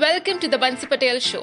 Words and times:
Welcome 0.00 0.38
to 0.40 0.48
the 0.48 0.56
Bansi 0.56 0.88
Patel 0.88 1.18
Show, 1.18 1.42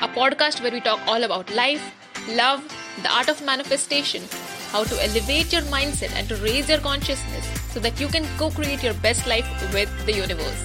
a 0.00 0.08
podcast 0.08 0.62
where 0.62 0.72
we 0.72 0.80
talk 0.80 0.98
all 1.06 1.24
about 1.24 1.50
life, 1.54 1.82
love, 2.30 2.62
the 3.02 3.10
art 3.14 3.28
of 3.28 3.44
manifestation, 3.44 4.22
how 4.70 4.84
to 4.84 4.94
elevate 5.04 5.52
your 5.52 5.60
mindset 5.72 6.14
and 6.14 6.26
to 6.30 6.36
raise 6.36 6.70
your 6.70 6.78
consciousness 6.78 7.46
so 7.70 7.80
that 7.80 8.00
you 8.00 8.08
can 8.08 8.24
co 8.38 8.48
create 8.50 8.82
your 8.82 8.94
best 8.94 9.26
life 9.26 9.46
with 9.74 9.90
the 10.06 10.14
universe. 10.14 10.62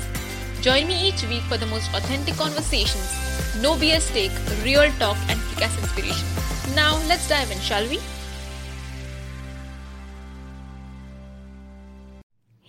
Join 0.61 0.87
me 0.87 1.09
each 1.09 1.27
week 1.27 1.41
for 1.51 1.57
the 1.57 1.65
most 1.65 1.93
authentic 1.93 2.35
conversations, 2.35 3.11
no 3.61 3.73
BS 3.73 4.07
take, 4.13 4.31
real 4.63 4.89
talk, 4.97 5.17
and 5.27 5.37
kick 5.49 5.67
ass 5.67 5.77
inspiration. 5.79 6.25
Now, 6.73 6.95
let's 7.09 7.27
dive 7.27 7.51
in, 7.51 7.59
shall 7.59 7.85
we? 7.89 7.99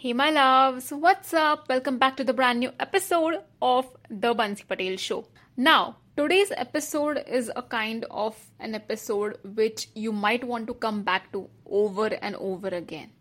Hey, 0.04 0.12
my 0.12 0.28
loves, 0.28 0.90
what's 0.90 1.32
up? 1.32 1.66
Welcome 1.66 1.96
back 1.96 2.18
to 2.18 2.24
the 2.24 2.34
brand 2.34 2.60
new 2.60 2.70
episode 2.78 3.38
of 3.62 3.86
The 4.10 4.34
Bansi 4.34 4.68
Patel 4.68 4.98
Show. 4.98 5.28
Now, 5.56 5.96
today's 6.14 6.52
episode 6.54 7.24
is 7.26 7.50
a 7.56 7.62
kind 7.62 8.04
of 8.10 8.36
an 8.60 8.74
episode 8.74 9.38
which 9.42 9.88
you 9.94 10.12
might 10.12 10.44
want 10.44 10.66
to 10.66 10.74
come 10.74 11.04
back 11.04 11.32
to 11.32 11.48
over 11.64 12.08
and 12.20 12.36
over 12.36 12.68
again. 12.68 13.12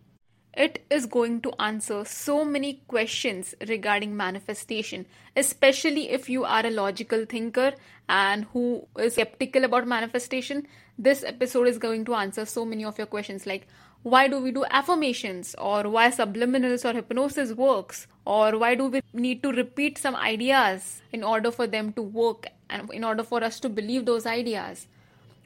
It 0.54 0.85
is 0.90 1.05
going 1.05 1.40
to 1.43 1.54
answer 1.57 2.04
so 2.04 2.43
many 2.43 2.84
questions 2.90 3.55
regarding 3.65 4.18
manifestation, 4.18 5.05
especially 5.38 6.09
if 6.09 6.29
you 6.29 6.43
are 6.43 6.65
a 6.65 6.70
logical 6.70 7.23
thinker 7.23 7.76
and 8.09 8.43
who 8.52 8.85
is 8.99 9.13
skeptical 9.13 9.63
about 9.63 9.88
manifestation. 9.88 10.68
This 10.98 11.23
episode 11.23 11.70
is 11.70 11.77
going 11.77 12.04
to 12.05 12.15
answer 12.15 12.45
so 12.45 12.65
many 12.65 12.84
of 12.84 12.98
your 12.98 13.07
questions 13.07 13.48
like 13.48 13.68
why 14.03 14.27
do 14.27 14.41
we 14.41 14.52
do 14.52 14.66
affirmations? 14.70 15.55
Or 15.57 15.84
why 15.84 16.09
subliminals 16.09 16.84
or 16.84 16.93
hypnosis 16.93 17.53
works? 17.53 18.05
Or 18.26 18.57
why 18.57 18.76
do 18.76 18.88
we 18.88 19.02
need 19.13 19.41
to 19.43 19.52
repeat 19.52 19.98
some 19.98 20.16
ideas 20.16 21.02
in 21.13 21.23
order 21.23 21.52
for 21.52 21.67
them 21.67 21.93
to 21.93 22.02
work 22.02 22.48
and 22.70 22.89
in 22.91 23.05
order 23.05 23.24
for 23.24 23.41
us 23.41 23.62
to 23.62 23.70
believe 23.70 24.05
those 24.05 24.26
ideas? 24.26 24.87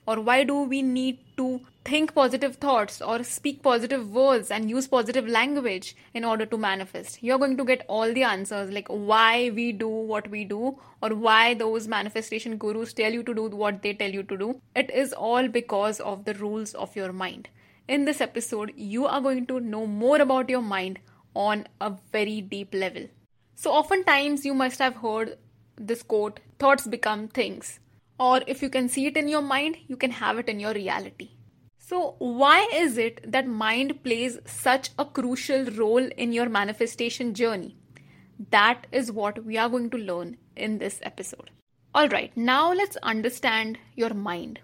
Or 0.07 0.19
why 0.21 0.43
do 0.43 0.63
we 0.63 0.81
need 0.81 1.19
to 1.37 1.61
think 1.85 2.15
positive 2.15 2.55
thoughts 2.55 2.99
or 2.99 3.23
speak 3.23 3.61
positive 3.61 4.11
words 4.11 4.49
and 4.49 4.69
use 4.69 4.87
positive 4.87 5.27
language 5.27 5.95
in 6.15 6.25
order 6.25 6.47
to 6.47 6.57
manifest? 6.57 7.21
You're 7.21 7.37
going 7.37 7.57
to 7.57 7.65
get 7.65 7.85
all 7.87 8.11
the 8.11 8.23
answers 8.23 8.71
like 8.71 8.87
why 8.87 9.51
we 9.53 9.71
do 9.71 9.89
what 9.89 10.29
we 10.31 10.45
do 10.45 10.79
or 11.03 11.09
why 11.13 11.53
those 11.53 11.87
manifestation 11.87 12.57
gurus 12.57 12.93
tell 12.93 13.11
you 13.11 13.21
to 13.21 13.35
do 13.35 13.43
what 13.49 13.83
they 13.83 13.93
tell 13.93 14.09
you 14.09 14.23
to 14.23 14.37
do. 14.37 14.61
It 14.75 14.89
is 14.89 15.13
all 15.13 15.47
because 15.47 15.99
of 15.99 16.25
the 16.25 16.33
rules 16.33 16.73
of 16.73 16.95
your 16.95 17.13
mind 17.13 17.49
in 17.87 18.05
this 18.05 18.21
episode, 18.21 18.73
you 18.75 19.05
are 19.05 19.21
going 19.21 19.45
to 19.47 19.59
know 19.59 19.85
more 19.85 20.21
about 20.21 20.49
your 20.49 20.61
mind 20.61 20.99
on 21.33 21.67
a 21.79 21.93
very 22.11 22.41
deep 22.41 22.73
level. 22.73 23.07
So, 23.55 23.71
oftentimes, 23.71 24.45
you 24.45 24.53
must 24.53 24.79
have 24.79 24.97
heard 24.97 25.37
this 25.77 26.03
quote 26.03 26.39
thoughts 26.59 26.87
become 26.87 27.27
things. 27.27 27.79
Or 28.19 28.41
if 28.47 28.61
you 28.61 28.69
can 28.69 28.89
see 28.89 29.05
it 29.05 29.15
in 29.15 29.27
your 29.27 29.41
mind, 29.41 29.77
you 29.87 29.95
can 29.95 30.11
have 30.11 30.37
it 30.37 30.49
in 30.49 30.59
your 30.59 30.73
reality. 30.73 31.31
So, 31.77 32.15
why 32.19 32.67
is 32.73 32.97
it 32.97 33.31
that 33.31 33.47
mind 33.47 34.03
plays 34.03 34.39
such 34.45 34.89
a 34.99 35.05
crucial 35.05 35.65
role 35.65 36.05
in 36.17 36.33
your 36.33 36.49
manifestation 36.49 37.33
journey? 37.33 37.77
That 38.51 38.87
is 38.91 39.11
what 39.11 39.45
we 39.45 39.57
are 39.57 39.69
going 39.69 39.89
to 39.91 39.97
learn 39.97 40.37
in 40.55 40.79
this 40.79 40.99
episode. 41.03 41.49
Alright, 41.95 42.35
now 42.35 42.73
let's 42.73 42.97
understand 42.97 43.77
your 43.95 44.13
mind 44.13 44.59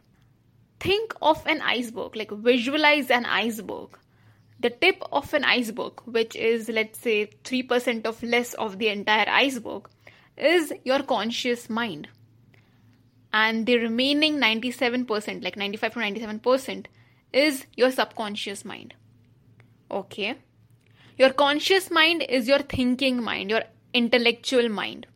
think 0.83 1.13
of 1.21 1.41
an 1.47 1.61
iceberg, 1.61 2.15
like 2.15 2.31
visualize 2.31 3.09
an 3.09 3.25
iceberg. 3.25 3.97
The 4.59 4.69
tip 4.69 5.01
of 5.11 5.33
an 5.33 5.45
iceberg, 5.45 6.01
which 6.05 6.35
is 6.35 6.69
let's 6.69 6.99
say 6.99 7.27
3% 7.43 8.05
of 8.05 8.21
less 8.21 8.53
of 8.53 8.77
the 8.79 8.89
entire 8.89 9.29
iceberg, 9.29 9.89
is 10.37 10.73
your 10.83 11.03
conscious 11.03 11.69
mind. 11.69 12.09
And 13.31 13.65
the 13.65 13.77
remaining 13.77 14.39
97%, 14.39 15.43
like 15.43 15.57
95 15.57 15.93
to 15.93 15.99
97%, 15.99 16.85
is 17.31 17.65
your 17.75 17.89
subconscious 17.91 18.63
mind. 18.63 18.93
Okay? 19.89 20.35
Your 21.17 21.31
conscious 21.31 21.89
mind 21.89 22.25
is 22.27 22.47
your 22.47 22.59
thinking 22.59 23.23
mind, 23.23 23.49
your 23.49 23.63
intellectual 23.93 24.69
mind. 24.69 25.07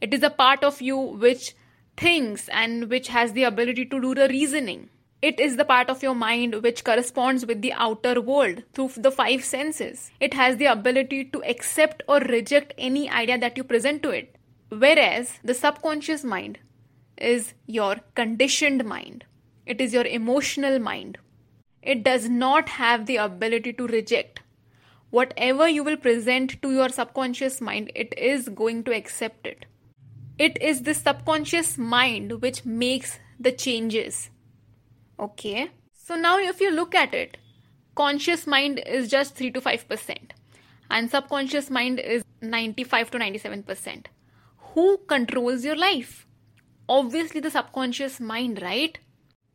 It 0.00 0.14
is 0.14 0.22
a 0.22 0.30
part 0.30 0.64
of 0.64 0.80
you 0.80 0.96
which 0.96 1.54
thinks 1.96 2.48
and 2.48 2.90
which 2.90 3.08
has 3.08 3.32
the 3.32 3.44
ability 3.44 3.86
to 3.86 4.00
do 4.00 4.14
the 4.14 4.28
reasoning. 4.28 4.90
It 5.24 5.40
is 5.40 5.56
the 5.56 5.64
part 5.64 5.88
of 5.88 6.02
your 6.02 6.14
mind 6.14 6.56
which 6.62 6.84
corresponds 6.84 7.46
with 7.46 7.62
the 7.62 7.72
outer 7.72 8.20
world 8.20 8.62
through 8.74 8.90
the 8.98 9.10
five 9.10 9.42
senses. 9.42 10.10
It 10.20 10.34
has 10.34 10.58
the 10.58 10.66
ability 10.66 11.24
to 11.36 11.42
accept 11.44 12.02
or 12.06 12.18
reject 12.18 12.74
any 12.76 13.08
idea 13.08 13.38
that 13.38 13.56
you 13.56 13.64
present 13.64 14.02
to 14.02 14.10
it. 14.10 14.36
Whereas 14.68 15.38
the 15.42 15.54
subconscious 15.54 16.24
mind 16.24 16.58
is 17.16 17.54
your 17.64 18.00
conditioned 18.14 18.84
mind, 18.84 19.24
it 19.64 19.80
is 19.80 19.94
your 19.94 20.04
emotional 20.04 20.78
mind. 20.78 21.16
It 21.80 22.04
does 22.04 22.28
not 22.28 22.68
have 22.68 23.06
the 23.06 23.16
ability 23.16 23.72
to 23.72 23.86
reject. 23.86 24.40
Whatever 25.08 25.66
you 25.66 25.84
will 25.84 25.96
present 25.96 26.60
to 26.60 26.70
your 26.70 26.90
subconscious 26.90 27.62
mind, 27.62 27.90
it 27.94 28.12
is 28.18 28.50
going 28.50 28.84
to 28.84 28.94
accept 28.94 29.46
it. 29.46 29.64
It 30.36 30.60
is 30.60 30.82
the 30.82 30.92
subconscious 30.92 31.78
mind 31.78 32.42
which 32.42 32.66
makes 32.66 33.18
the 33.40 33.52
changes 33.52 34.28
Okay. 35.18 35.70
So 35.92 36.16
now 36.16 36.38
if 36.38 36.60
you 36.60 36.70
look 36.70 36.94
at 36.94 37.14
it, 37.14 37.36
conscious 37.94 38.46
mind 38.46 38.82
is 38.86 39.08
just 39.08 39.36
3 39.36 39.50
to 39.52 39.60
5% 39.60 40.18
and 40.90 41.10
subconscious 41.10 41.70
mind 41.70 41.98
is 42.00 42.24
95 42.42 43.10
to 43.12 43.18
97%. 43.18 44.06
Who 44.74 44.98
controls 45.06 45.64
your 45.64 45.76
life? 45.76 46.26
Obviously 46.88 47.40
the 47.40 47.50
subconscious 47.50 48.20
mind, 48.20 48.60
right? 48.60 48.98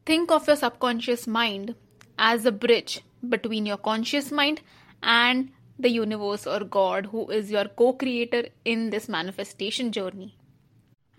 Think 0.05 0.31
of 0.31 0.47
your 0.47 0.55
subconscious 0.55 1.27
mind 1.27 1.75
as 2.17 2.45
a 2.45 2.51
bridge 2.51 3.01
between 3.27 3.65
your 3.65 3.77
conscious 3.77 4.31
mind 4.31 4.61
and 5.03 5.51
the 5.77 5.89
universe 5.89 6.47
or 6.47 6.61
God, 6.61 7.07
who 7.07 7.29
is 7.29 7.51
your 7.51 7.65
co 7.65 7.93
creator 7.93 8.45
in 8.65 8.89
this 8.89 9.07
manifestation 9.07 9.91
journey. 9.91 10.35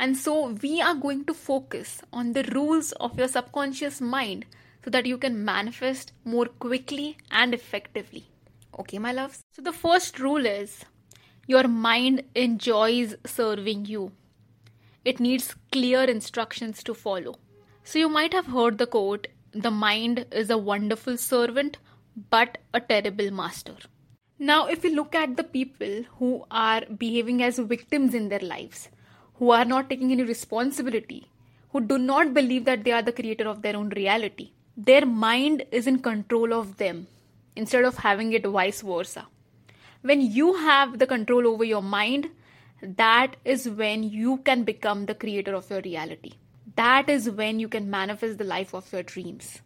And 0.01 0.17
so 0.17 0.57
we 0.63 0.81
are 0.81 0.95
going 0.95 1.27
to 1.27 1.35
focus 1.35 2.01
on 2.11 2.33
the 2.33 2.45
rules 2.55 2.93
of 2.93 3.19
your 3.19 3.29
subconscious 3.29 4.01
mind 4.01 4.47
so 4.83 4.89
that 4.89 5.05
you 5.05 5.19
can 5.19 5.45
manifest 5.45 6.13
more 6.25 6.47
quickly 6.47 7.19
and 7.31 7.53
effectively. 7.53 8.25
Okay, 8.79 8.99
my 8.99 9.13
loves? 9.13 9.43
So 9.53 9.61
the 9.61 9.75
first 9.75 10.19
rule 10.19 10.47
is 10.47 10.87
your 11.47 11.69
mind 11.69 12.23
enjoys 12.35 13.15
serving 13.27 13.85
you. 13.85 14.13
It 15.05 15.21
needs 15.21 15.55
clear 15.71 16.05
instructions 16.05 16.83
to 16.85 16.95
follow. 16.95 17.35
So 17.85 17.99
you 17.99 18.09
might 18.09 18.33
have 18.33 18.47
heard 18.47 18.79
the 18.79 18.87
quote 18.87 19.27
the 19.53 19.71
mind 19.71 20.25
is 20.33 20.49
a 20.49 20.57
wonderful 20.57 21.19
servant 21.19 21.77
but 22.31 22.57
a 22.73 22.81
terrible 22.81 23.31
master. 23.31 23.77
Now, 24.39 24.67
if 24.67 24.83
you 24.83 24.95
look 24.95 25.15
at 25.15 25.37
the 25.37 25.45
people 25.45 26.05
who 26.17 26.47
are 26.51 26.87
behaving 26.87 27.43
as 27.43 27.59
victims 27.59 28.15
in 28.15 28.31
their 28.31 28.41
lives, 28.41 28.89
who 29.41 29.51
are 29.51 29.65
not 29.65 29.89
taking 29.91 30.13
any 30.13 30.23
responsibility, 30.23 31.27
who 31.73 31.81
do 31.81 31.97
not 31.99 32.35
believe 32.35 32.67
that 32.67 32.85
they 32.85 32.93
are 32.93 33.03
the 33.03 33.19
creator 33.21 33.49
of 33.49 33.63
their 33.63 33.77
own 33.77 33.89
reality. 34.01 34.51
Their 34.77 35.07
mind 35.07 35.65
is 35.73 35.87
in 35.87 36.01
control 36.01 36.53
of 36.53 36.77
them 36.77 37.07
instead 37.57 37.85
of 37.85 37.97
having 37.97 38.35
it 38.35 38.47
vice 38.47 38.83
versa. 38.83 39.27
When 40.03 40.21
you 40.21 40.53
have 40.55 40.99
the 40.99 41.07
control 41.07 41.47
over 41.47 41.65
your 41.65 41.83
mind, 41.83 42.29
that 42.83 43.37
is 43.45 43.67
when 43.69 44.03
you 44.03 44.37
can 44.39 44.63
become 44.65 45.07
the 45.07 45.15
creator 45.15 45.55
of 45.55 45.71
your 45.71 45.81
reality. 45.81 46.33
That 46.77 47.09
is 47.09 47.31
when 47.31 47.61
you 47.61 47.69
can 47.69 47.91
manifest 47.91 48.37
the 48.37 48.45
life 48.45 48.75
of 48.75 48.93
your 48.93 49.03
dreams. 49.03 49.61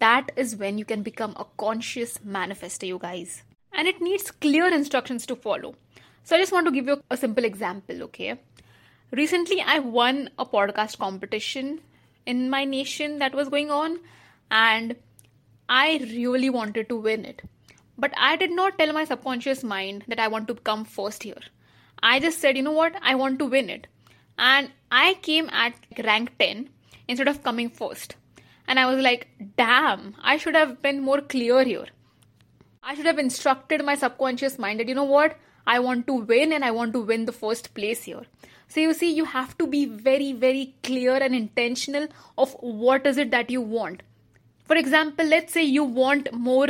That 0.00 0.32
is 0.36 0.56
when 0.56 0.76
you 0.76 0.84
can 0.84 1.02
become 1.02 1.36
a 1.36 1.46
conscious 1.56 2.18
manifester, 2.18 2.88
you 2.88 2.98
guys. 2.98 3.42
And 3.72 3.86
it 3.86 4.00
needs 4.00 4.32
clear 4.32 4.66
instructions 4.66 5.24
to 5.26 5.36
follow. 5.36 5.76
So 6.24 6.36
I 6.36 6.40
just 6.40 6.52
want 6.52 6.66
to 6.66 6.72
give 6.72 6.86
you 6.86 7.00
a 7.10 7.16
simple 7.16 7.44
example, 7.44 8.02
okay? 8.04 8.38
Recently 9.10 9.60
I 9.60 9.78
won 9.78 10.30
a 10.38 10.44
podcast 10.46 10.98
competition 10.98 11.80
in 12.26 12.50
my 12.50 12.64
nation 12.64 13.18
that 13.18 13.34
was 13.34 13.48
going 13.48 13.70
on, 13.70 13.98
and 14.50 14.96
I 15.68 15.98
really 16.12 16.50
wanted 16.50 16.88
to 16.88 16.96
win 16.96 17.24
it. 17.24 17.42
But 17.96 18.12
I 18.16 18.36
did 18.36 18.50
not 18.50 18.78
tell 18.78 18.92
my 18.92 19.04
subconscious 19.04 19.64
mind 19.64 20.04
that 20.08 20.20
I 20.20 20.28
want 20.28 20.46
to 20.48 20.54
come 20.54 20.84
first 20.84 21.24
here. 21.24 21.42
I 22.02 22.20
just 22.20 22.38
said, 22.38 22.56
you 22.56 22.62
know 22.62 22.72
what, 22.72 22.94
I 23.02 23.16
want 23.16 23.38
to 23.40 23.46
win 23.46 23.68
it. 23.68 23.86
And 24.38 24.70
I 24.92 25.14
came 25.14 25.48
at 25.50 25.74
rank 26.04 26.38
10 26.38 26.70
instead 27.08 27.26
of 27.26 27.42
coming 27.42 27.70
first. 27.70 28.14
And 28.68 28.78
I 28.78 28.86
was 28.86 29.02
like, 29.02 29.28
damn, 29.56 30.14
I 30.22 30.36
should 30.36 30.54
have 30.54 30.80
been 30.80 31.00
more 31.00 31.20
clear 31.20 31.64
here. 31.64 31.86
I 32.82 32.94
should 32.94 33.06
have 33.06 33.18
instructed 33.18 33.84
my 33.84 33.96
subconscious 33.96 34.58
mind 34.58 34.78
that, 34.78 34.88
you 34.88 34.94
know 34.94 35.04
what, 35.04 35.36
I 35.66 35.80
want 35.80 36.06
to 36.06 36.14
win 36.14 36.52
and 36.52 36.64
I 36.64 36.70
want 36.70 36.92
to 36.92 37.00
win 37.00 37.24
the 37.24 37.32
first 37.32 37.74
place 37.74 38.04
here. 38.04 38.22
So 38.68 38.80
you 38.80 38.92
see, 38.92 39.10
you 39.12 39.24
have 39.24 39.56
to 39.58 39.66
be 39.66 39.86
very, 39.86 40.32
very 40.32 40.74
clear 40.82 41.16
and 41.16 41.34
intentional 41.34 42.08
of 42.36 42.52
what 42.60 43.06
is 43.06 43.16
it 43.16 43.30
that 43.30 43.50
you 43.50 43.62
want. 43.62 44.02
For 44.64 44.76
example, 44.76 45.26
let's 45.26 45.52
say 45.54 45.62
you 45.64 45.84
want 45.84 46.32
more 46.32 46.68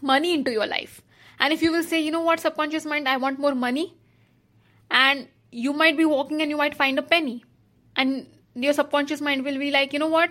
money 0.00 0.32
into 0.32 0.50
your 0.50 0.66
life. 0.66 1.02
And 1.38 1.52
if 1.52 1.60
you 1.62 1.70
will 1.70 1.82
say, 1.82 2.00
you 2.00 2.10
know 2.10 2.22
what, 2.22 2.40
subconscious 2.40 2.86
mind, 2.86 3.06
I 3.08 3.18
want 3.18 3.38
more 3.38 3.54
money. 3.54 3.94
And 4.90 5.28
you 5.50 5.72
might 5.72 5.96
be 5.96 6.04
walking 6.04 6.40
and 6.40 6.50
you 6.50 6.56
might 6.56 6.74
find 6.74 6.98
a 6.98 7.02
penny. 7.02 7.44
And 7.94 8.26
your 8.54 8.72
subconscious 8.72 9.20
mind 9.20 9.44
will 9.44 9.58
be 9.58 9.70
like, 9.70 9.92
you 9.92 9.98
know 9.98 10.08
what? 10.08 10.30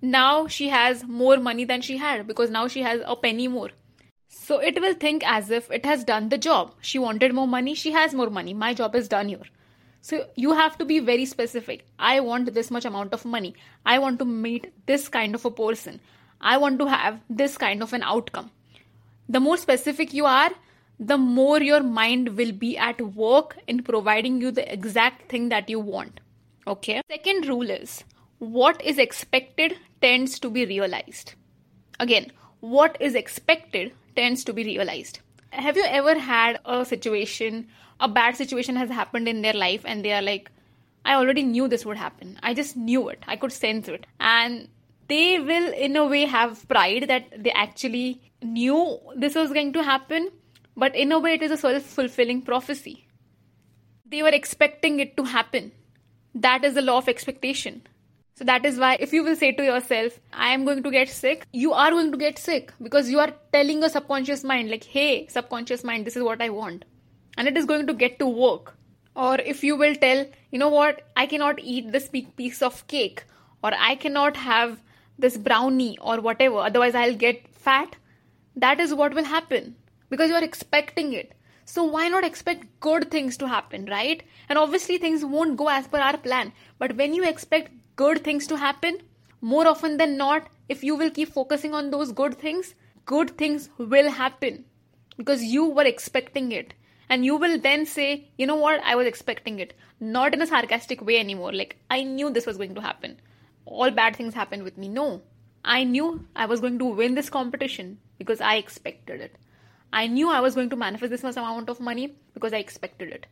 Now 0.00 0.46
she 0.46 0.68
has 0.68 1.04
more 1.04 1.36
money 1.36 1.64
than 1.64 1.82
she 1.82 1.98
had 1.98 2.26
because 2.26 2.50
now 2.50 2.68
she 2.68 2.82
has 2.82 3.02
a 3.04 3.16
penny 3.16 3.48
more. 3.48 3.70
So 4.28 4.58
it 4.58 4.80
will 4.80 4.94
think 4.94 5.22
as 5.26 5.50
if 5.50 5.70
it 5.70 5.84
has 5.84 6.04
done 6.04 6.28
the 6.28 6.38
job. 6.38 6.74
She 6.80 6.98
wanted 6.98 7.34
more 7.34 7.46
money, 7.48 7.74
she 7.74 7.92
has 7.92 8.14
more 8.14 8.30
money. 8.30 8.54
My 8.54 8.74
job 8.74 8.94
is 8.94 9.08
done 9.08 9.28
here. 9.28 9.42
So 10.04 10.26
you 10.36 10.52
have 10.52 10.76
to 10.76 10.84
be 10.84 10.98
very 10.98 11.24
specific. 11.24 11.86
I 11.98 12.20
want 12.20 12.52
this 12.52 12.70
much 12.70 12.84
amount 12.84 13.14
of 13.14 13.24
money. 13.24 13.54
I 13.86 13.98
want 13.98 14.18
to 14.18 14.26
meet 14.26 14.70
this 14.84 15.08
kind 15.08 15.34
of 15.34 15.46
a 15.46 15.50
person. 15.50 15.98
I 16.42 16.58
want 16.58 16.78
to 16.80 16.86
have 16.86 17.20
this 17.30 17.56
kind 17.56 17.82
of 17.82 17.94
an 17.94 18.02
outcome. 18.02 18.50
The 19.30 19.40
more 19.40 19.56
specific 19.56 20.12
you 20.12 20.26
are, 20.26 20.50
the 21.00 21.16
more 21.16 21.62
your 21.62 21.82
mind 21.82 22.36
will 22.36 22.52
be 22.52 22.76
at 22.76 23.00
work 23.00 23.56
in 23.66 23.82
providing 23.82 24.42
you 24.42 24.50
the 24.50 24.70
exact 24.70 25.30
thing 25.30 25.48
that 25.48 25.70
you 25.70 25.80
want. 25.80 26.20
Okay. 26.66 27.00
Second 27.10 27.46
rule 27.46 27.70
is 27.70 28.04
what 28.40 28.84
is 28.84 28.98
expected 28.98 29.78
tends 30.02 30.38
to 30.40 30.50
be 30.50 30.66
realized. 30.66 31.32
Again, 31.98 32.30
what 32.60 32.98
is 33.00 33.14
expected 33.14 33.94
tends 34.14 34.44
to 34.44 34.52
be 34.52 34.64
realized. 34.64 35.20
Have 35.54 35.76
you 35.76 35.84
ever 35.86 36.18
had 36.18 36.60
a 36.64 36.84
situation, 36.84 37.68
a 38.00 38.08
bad 38.08 38.36
situation 38.36 38.76
has 38.76 38.90
happened 38.90 39.28
in 39.28 39.42
their 39.42 39.52
life, 39.52 39.82
and 39.84 40.04
they 40.04 40.12
are 40.12 40.22
like, 40.22 40.50
I 41.04 41.14
already 41.14 41.42
knew 41.42 41.68
this 41.68 41.84
would 41.86 41.96
happen. 41.96 42.38
I 42.42 42.54
just 42.54 42.76
knew 42.76 43.08
it. 43.08 43.22
I 43.26 43.36
could 43.36 43.52
sense 43.52 43.88
it. 43.88 44.06
And 44.20 44.68
they 45.08 45.38
will, 45.38 45.72
in 45.72 45.96
a 45.96 46.04
way, 46.04 46.24
have 46.24 46.66
pride 46.68 47.08
that 47.08 47.42
they 47.42 47.52
actually 47.52 48.22
knew 48.42 48.98
this 49.16 49.34
was 49.34 49.52
going 49.52 49.72
to 49.74 49.82
happen 49.82 50.30
but 50.76 50.94
in 50.96 51.12
a 51.12 51.18
way, 51.18 51.34
it 51.34 51.42
is 51.42 51.50
a 51.50 51.56
self 51.56 51.82
fulfilling 51.82 52.42
prophecy. 52.42 53.06
They 54.06 54.22
were 54.22 54.28
expecting 54.28 55.00
it 55.00 55.16
to 55.16 55.24
happen. 55.24 55.72
That 56.34 56.64
is 56.64 56.74
the 56.74 56.82
law 56.82 56.98
of 56.98 57.08
expectation. 57.08 57.82
So 58.36 58.44
that 58.44 58.66
is 58.66 58.78
why 58.78 58.96
if 58.98 59.12
you 59.12 59.22
will 59.22 59.36
say 59.36 59.52
to 59.52 59.64
yourself, 59.64 60.18
I 60.32 60.48
am 60.48 60.64
going 60.64 60.82
to 60.82 60.90
get 60.90 61.08
sick, 61.08 61.46
you 61.52 61.72
are 61.72 61.90
going 61.90 62.10
to 62.10 62.18
get 62.18 62.36
sick 62.36 62.72
because 62.82 63.08
you 63.08 63.20
are 63.20 63.32
telling 63.52 63.80
your 63.80 63.88
subconscious 63.88 64.42
mind, 64.42 64.70
like, 64.70 64.82
hey, 64.82 65.28
subconscious 65.28 65.84
mind, 65.84 66.04
this 66.04 66.16
is 66.16 66.22
what 66.24 66.42
I 66.42 66.48
want. 66.48 66.84
And 67.36 67.46
it 67.46 67.56
is 67.56 67.64
going 67.64 67.86
to 67.86 67.94
get 67.94 68.18
to 68.18 68.26
work. 68.26 68.76
Or 69.14 69.36
if 69.36 69.62
you 69.62 69.76
will 69.76 69.94
tell, 69.94 70.26
you 70.50 70.58
know 70.58 70.68
what, 70.68 71.02
I 71.16 71.26
cannot 71.26 71.60
eat 71.60 71.92
this 71.92 72.08
piece 72.08 72.60
of 72.60 72.84
cake, 72.88 73.22
or 73.62 73.70
I 73.78 73.94
cannot 73.94 74.36
have 74.36 74.80
this 75.16 75.36
brownie, 75.36 75.96
or 76.00 76.20
whatever, 76.20 76.58
otherwise 76.58 76.96
I'll 76.96 77.14
get 77.14 77.46
fat, 77.54 77.94
that 78.56 78.80
is 78.80 78.92
what 78.92 79.14
will 79.14 79.24
happen 79.24 79.76
because 80.10 80.28
you 80.28 80.34
are 80.34 80.42
expecting 80.42 81.12
it. 81.12 81.34
So 81.64 81.84
why 81.84 82.08
not 82.08 82.24
expect 82.24 82.80
good 82.80 83.10
things 83.12 83.36
to 83.36 83.48
happen, 83.48 83.86
right? 83.86 84.22
And 84.48 84.58
obviously 84.58 84.98
things 84.98 85.24
won't 85.24 85.56
go 85.56 85.68
as 85.68 85.86
per 85.86 85.98
our 85.98 86.16
plan. 86.16 86.52
But 86.78 86.96
when 86.96 87.14
you 87.14 87.24
expect 87.24 87.70
good 87.96 88.24
things 88.24 88.46
to 88.48 88.56
happen, 88.56 88.98
more 89.40 89.66
often 89.66 89.96
than 89.96 90.16
not, 90.16 90.48
if 90.68 90.82
you 90.82 90.96
will 90.96 91.10
keep 91.10 91.32
focusing 91.32 91.74
on 91.74 91.90
those 91.90 92.12
good 92.12 92.38
things, 92.38 92.74
good 93.04 93.36
things 93.36 93.68
will 93.78 94.10
happen 94.10 94.64
because 95.16 95.42
you 95.42 95.66
were 95.66 95.84
expecting 95.84 96.52
it. 96.52 96.74
And 97.08 97.24
you 97.24 97.36
will 97.36 97.58
then 97.58 97.84
say, 97.84 98.28
you 98.38 98.46
know 98.46 98.56
what, 98.56 98.80
I 98.82 98.94
was 98.94 99.06
expecting 99.06 99.58
it. 99.60 99.74
Not 100.00 100.32
in 100.32 100.40
a 100.40 100.46
sarcastic 100.46 101.04
way 101.04 101.18
anymore. 101.18 101.52
Like, 101.52 101.76
I 101.90 102.02
knew 102.02 102.30
this 102.30 102.46
was 102.46 102.56
going 102.56 102.74
to 102.74 102.80
happen. 102.80 103.20
All 103.66 103.90
bad 103.90 104.16
things 104.16 104.34
happened 104.34 104.62
with 104.62 104.78
me. 104.78 104.88
No. 104.88 105.22
I 105.64 105.84
knew 105.84 106.26
I 106.34 106.46
was 106.46 106.60
going 106.60 106.78
to 106.78 106.84
win 106.86 107.14
this 107.14 107.30
competition 107.30 107.98
because 108.18 108.40
I 108.40 108.56
expected 108.56 109.20
it. 109.20 109.36
I 109.92 110.06
knew 110.06 110.30
I 110.30 110.40
was 110.40 110.54
going 110.54 110.70
to 110.70 110.76
manifest 110.76 111.10
this 111.10 111.22
much 111.22 111.36
amount 111.36 111.68
of 111.68 111.78
money 111.78 112.16
because 112.32 112.52
I 112.52 112.58
expected 112.58 113.10
it. 113.10 113.26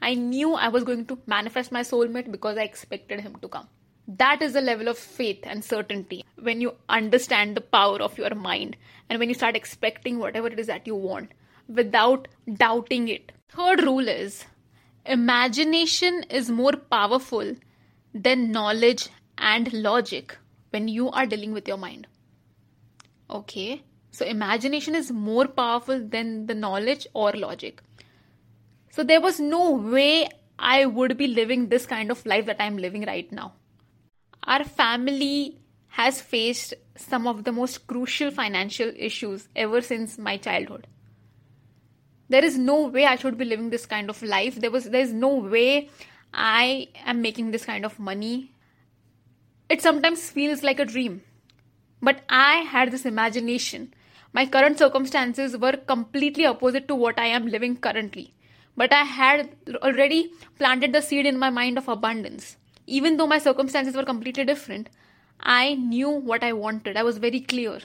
I 0.00 0.14
knew 0.14 0.54
I 0.54 0.68
was 0.68 0.84
going 0.84 1.06
to 1.06 1.18
manifest 1.26 1.70
my 1.70 1.82
soulmate 1.82 2.32
because 2.32 2.56
I 2.56 2.62
expected 2.62 3.20
him 3.20 3.36
to 3.42 3.48
come. 3.48 3.68
That 4.08 4.40
is 4.40 4.54
a 4.54 4.62
level 4.62 4.88
of 4.88 4.96
faith 4.96 5.40
and 5.42 5.62
certainty 5.62 6.24
when 6.40 6.62
you 6.62 6.72
understand 6.88 7.54
the 7.54 7.60
power 7.60 8.00
of 8.00 8.16
your 8.16 8.34
mind 8.34 8.76
and 9.10 9.18
when 9.18 9.28
you 9.28 9.34
start 9.34 9.54
expecting 9.54 10.18
whatever 10.18 10.46
it 10.46 10.58
is 10.58 10.66
that 10.68 10.86
you 10.86 10.94
want 10.94 11.32
without 11.68 12.26
doubting 12.54 13.08
it. 13.08 13.32
Third 13.50 13.82
rule 13.82 14.08
is 14.08 14.46
imagination 15.04 16.22
is 16.30 16.50
more 16.50 16.72
powerful 16.72 17.54
than 18.14 18.50
knowledge 18.50 19.10
and 19.36 19.70
logic 19.74 20.38
when 20.70 20.88
you 20.88 21.10
are 21.10 21.26
dealing 21.26 21.52
with 21.52 21.68
your 21.68 21.76
mind. 21.76 22.06
Okay, 23.30 23.82
so 24.10 24.24
imagination 24.24 24.94
is 24.94 25.12
more 25.12 25.46
powerful 25.46 26.02
than 26.02 26.46
the 26.46 26.54
knowledge 26.54 27.06
or 27.12 27.32
logic. 27.32 27.82
So 28.90 29.04
there 29.04 29.20
was 29.20 29.38
no 29.38 29.72
way 29.72 30.28
I 30.58 30.86
would 30.86 31.18
be 31.18 31.26
living 31.26 31.68
this 31.68 31.84
kind 31.84 32.10
of 32.10 32.24
life 32.24 32.46
that 32.46 32.56
I'm 32.58 32.78
living 32.78 33.04
right 33.04 33.30
now. 33.30 33.52
Our 34.48 34.64
family 34.64 35.58
has 35.88 36.20
faced 36.20 36.74
some 36.96 37.26
of 37.26 37.44
the 37.44 37.52
most 37.52 37.86
crucial 37.86 38.30
financial 38.30 38.90
issues 38.96 39.46
ever 39.54 39.82
since 39.82 40.16
my 40.16 40.36
childhood. 40.38 40.86
There 42.30 42.44
is 42.44 42.56
no 42.56 42.86
way 42.86 43.04
I 43.04 43.16
should 43.16 43.36
be 43.36 43.44
living 43.44 43.70
this 43.70 43.86
kind 43.86 44.10
of 44.10 44.22
life. 44.22 44.56
There 44.56 44.70
was 44.70 44.86
there 44.86 45.02
is 45.02 45.12
no 45.12 45.34
way 45.34 45.90
I 46.32 46.88
am 47.04 47.22
making 47.22 47.50
this 47.50 47.66
kind 47.66 47.84
of 47.84 47.98
money. 47.98 48.52
It 49.68 49.82
sometimes 49.82 50.30
feels 50.30 50.62
like 50.62 50.80
a 50.80 50.90
dream. 50.96 51.22
But 52.00 52.22
I 52.28 52.56
had 52.74 52.90
this 52.90 53.04
imagination 53.04 53.92
my 54.32 54.46
current 54.46 54.78
circumstances 54.78 55.56
were 55.56 55.72
completely 55.92 56.46
opposite 56.46 56.86
to 56.88 56.94
what 56.94 57.18
I 57.18 57.26
am 57.26 57.46
living 57.46 57.76
currently. 57.76 58.34
But 58.76 58.92
I 58.92 59.02
had 59.02 59.56
already 59.82 60.32
planted 60.58 60.92
the 60.92 61.02
seed 61.02 61.26
in 61.26 61.38
my 61.38 61.50
mind 61.50 61.78
of 61.78 61.88
abundance. 61.88 62.56
Even 62.96 63.18
though 63.18 63.26
my 63.26 63.38
circumstances 63.38 63.94
were 63.94 64.04
completely 64.04 64.44
different, 64.44 64.88
I 65.40 65.74
knew 65.74 66.08
what 66.08 66.42
I 66.42 66.54
wanted. 66.54 66.96
I 66.96 67.02
was 67.02 67.18
very 67.18 67.40
clear. 67.40 67.80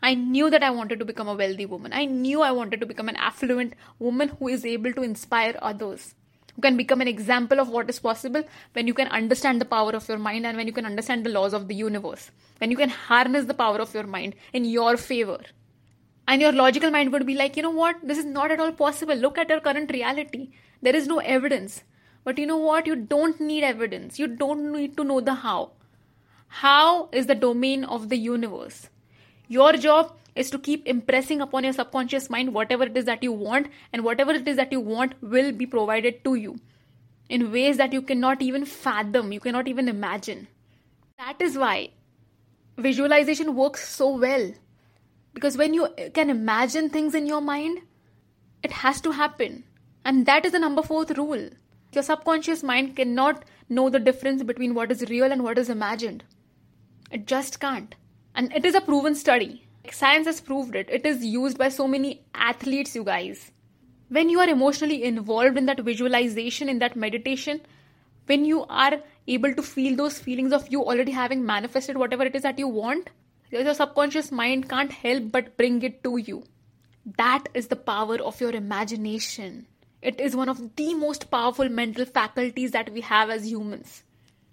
I 0.00 0.14
knew 0.14 0.48
that 0.48 0.62
I 0.62 0.70
wanted 0.70 1.00
to 1.00 1.04
become 1.04 1.26
a 1.26 1.34
wealthy 1.34 1.66
woman. 1.66 1.92
I 1.92 2.04
knew 2.04 2.42
I 2.42 2.52
wanted 2.52 2.78
to 2.80 2.86
become 2.86 3.08
an 3.08 3.16
affluent 3.16 3.74
woman 3.98 4.28
who 4.38 4.46
is 4.46 4.64
able 4.64 4.92
to 4.92 5.02
inspire 5.02 5.58
others, 5.60 6.14
who 6.54 6.62
can 6.62 6.76
become 6.76 7.00
an 7.00 7.08
example 7.08 7.58
of 7.58 7.68
what 7.68 7.90
is 7.90 7.98
possible 7.98 8.44
when 8.74 8.86
you 8.86 8.94
can 8.94 9.08
understand 9.08 9.60
the 9.60 9.64
power 9.64 9.90
of 9.90 10.08
your 10.08 10.18
mind 10.18 10.46
and 10.46 10.56
when 10.56 10.68
you 10.68 10.72
can 10.72 10.86
understand 10.86 11.26
the 11.26 11.30
laws 11.30 11.52
of 11.52 11.66
the 11.66 11.74
universe, 11.74 12.30
when 12.58 12.70
you 12.70 12.76
can 12.76 12.90
harness 12.90 13.46
the 13.46 13.54
power 13.54 13.78
of 13.78 13.92
your 13.92 14.06
mind 14.06 14.36
in 14.52 14.64
your 14.64 14.96
favor. 14.96 15.40
And 16.28 16.40
your 16.40 16.52
logical 16.52 16.92
mind 16.92 17.10
would 17.12 17.26
be 17.26 17.34
like, 17.34 17.56
you 17.56 17.64
know 17.64 17.70
what? 17.82 17.96
This 18.04 18.18
is 18.18 18.24
not 18.24 18.52
at 18.52 18.60
all 18.60 18.70
possible. 18.70 19.16
Look 19.16 19.36
at 19.36 19.48
your 19.48 19.60
current 19.60 19.90
reality. 19.90 20.50
There 20.80 20.94
is 20.94 21.08
no 21.08 21.18
evidence. 21.18 21.82
But 22.28 22.38
you 22.38 22.44
know 22.44 22.58
what? 22.58 22.86
You 22.86 22.94
don't 22.94 23.40
need 23.40 23.64
evidence. 23.64 24.18
You 24.18 24.26
don't 24.26 24.70
need 24.70 24.98
to 24.98 25.04
know 25.10 25.18
the 25.18 25.34
how. 25.34 25.70
How 26.48 27.08
is 27.10 27.26
the 27.26 27.34
domain 27.34 27.84
of 27.84 28.10
the 28.10 28.18
universe. 28.18 28.90
Your 29.46 29.72
job 29.72 30.12
is 30.34 30.50
to 30.50 30.58
keep 30.58 30.86
impressing 30.86 31.40
upon 31.40 31.64
your 31.64 31.72
subconscious 31.72 32.28
mind 32.28 32.52
whatever 32.52 32.82
it 32.82 32.98
is 32.98 33.06
that 33.06 33.22
you 33.22 33.32
want, 33.32 33.68
and 33.94 34.04
whatever 34.04 34.32
it 34.32 34.46
is 34.46 34.58
that 34.58 34.72
you 34.72 34.78
want 34.78 35.14
will 35.22 35.52
be 35.52 35.64
provided 35.64 36.22
to 36.24 36.34
you 36.34 36.58
in 37.30 37.50
ways 37.50 37.78
that 37.78 37.94
you 37.94 38.02
cannot 38.02 38.42
even 38.42 38.66
fathom, 38.66 39.32
you 39.32 39.40
cannot 39.40 39.66
even 39.66 39.88
imagine. 39.88 40.48
That 41.16 41.40
is 41.40 41.56
why 41.56 41.92
visualization 42.76 43.54
works 43.54 43.88
so 43.88 44.18
well. 44.18 44.52
Because 45.32 45.56
when 45.56 45.72
you 45.72 45.88
can 46.12 46.28
imagine 46.28 46.90
things 46.90 47.14
in 47.14 47.26
your 47.26 47.40
mind, 47.40 47.80
it 48.62 48.72
has 48.72 49.00
to 49.00 49.12
happen. 49.12 49.64
And 50.04 50.26
that 50.26 50.44
is 50.44 50.52
the 50.52 50.58
number 50.58 50.82
fourth 50.82 51.16
rule. 51.16 51.48
Your 51.98 52.04
subconscious 52.04 52.62
mind 52.62 52.94
cannot 52.94 53.44
know 53.68 53.90
the 53.90 53.98
difference 53.98 54.44
between 54.44 54.72
what 54.72 54.92
is 54.92 55.10
real 55.10 55.32
and 55.32 55.42
what 55.42 55.58
is 55.58 55.68
imagined. 55.68 56.22
It 57.10 57.26
just 57.26 57.58
can't. 57.58 57.96
And 58.36 58.52
it 58.52 58.64
is 58.64 58.76
a 58.76 58.80
proven 58.80 59.16
study. 59.16 59.66
Science 59.90 60.28
has 60.28 60.40
proved 60.40 60.76
it. 60.76 60.88
It 60.88 61.04
is 61.04 61.24
used 61.24 61.58
by 61.58 61.70
so 61.70 61.88
many 61.88 62.22
athletes, 62.36 62.94
you 62.94 63.02
guys. 63.02 63.50
When 64.10 64.28
you 64.28 64.38
are 64.38 64.48
emotionally 64.48 65.02
involved 65.02 65.58
in 65.58 65.66
that 65.66 65.80
visualization, 65.80 66.68
in 66.68 66.78
that 66.78 66.94
meditation, 66.94 67.62
when 68.26 68.44
you 68.44 68.64
are 68.66 69.00
able 69.26 69.52
to 69.54 69.62
feel 69.64 69.96
those 69.96 70.20
feelings 70.20 70.52
of 70.52 70.68
you 70.68 70.84
already 70.84 71.10
having 71.10 71.44
manifested 71.44 71.96
whatever 71.96 72.22
it 72.22 72.36
is 72.36 72.42
that 72.42 72.60
you 72.60 72.68
want, 72.68 73.10
your 73.50 73.74
subconscious 73.74 74.30
mind 74.30 74.68
can't 74.68 74.92
help 74.92 75.32
but 75.32 75.56
bring 75.56 75.82
it 75.82 76.04
to 76.04 76.16
you. 76.16 76.44
That 77.16 77.48
is 77.54 77.66
the 77.66 77.74
power 77.74 78.20
of 78.20 78.40
your 78.40 78.52
imagination. 78.52 79.66
It 80.00 80.20
is 80.20 80.36
one 80.36 80.48
of 80.48 80.76
the 80.76 80.94
most 80.94 81.30
powerful 81.30 81.68
mental 81.68 82.04
faculties 82.04 82.70
that 82.70 82.92
we 82.92 83.00
have 83.00 83.30
as 83.30 83.50
humans. 83.50 84.04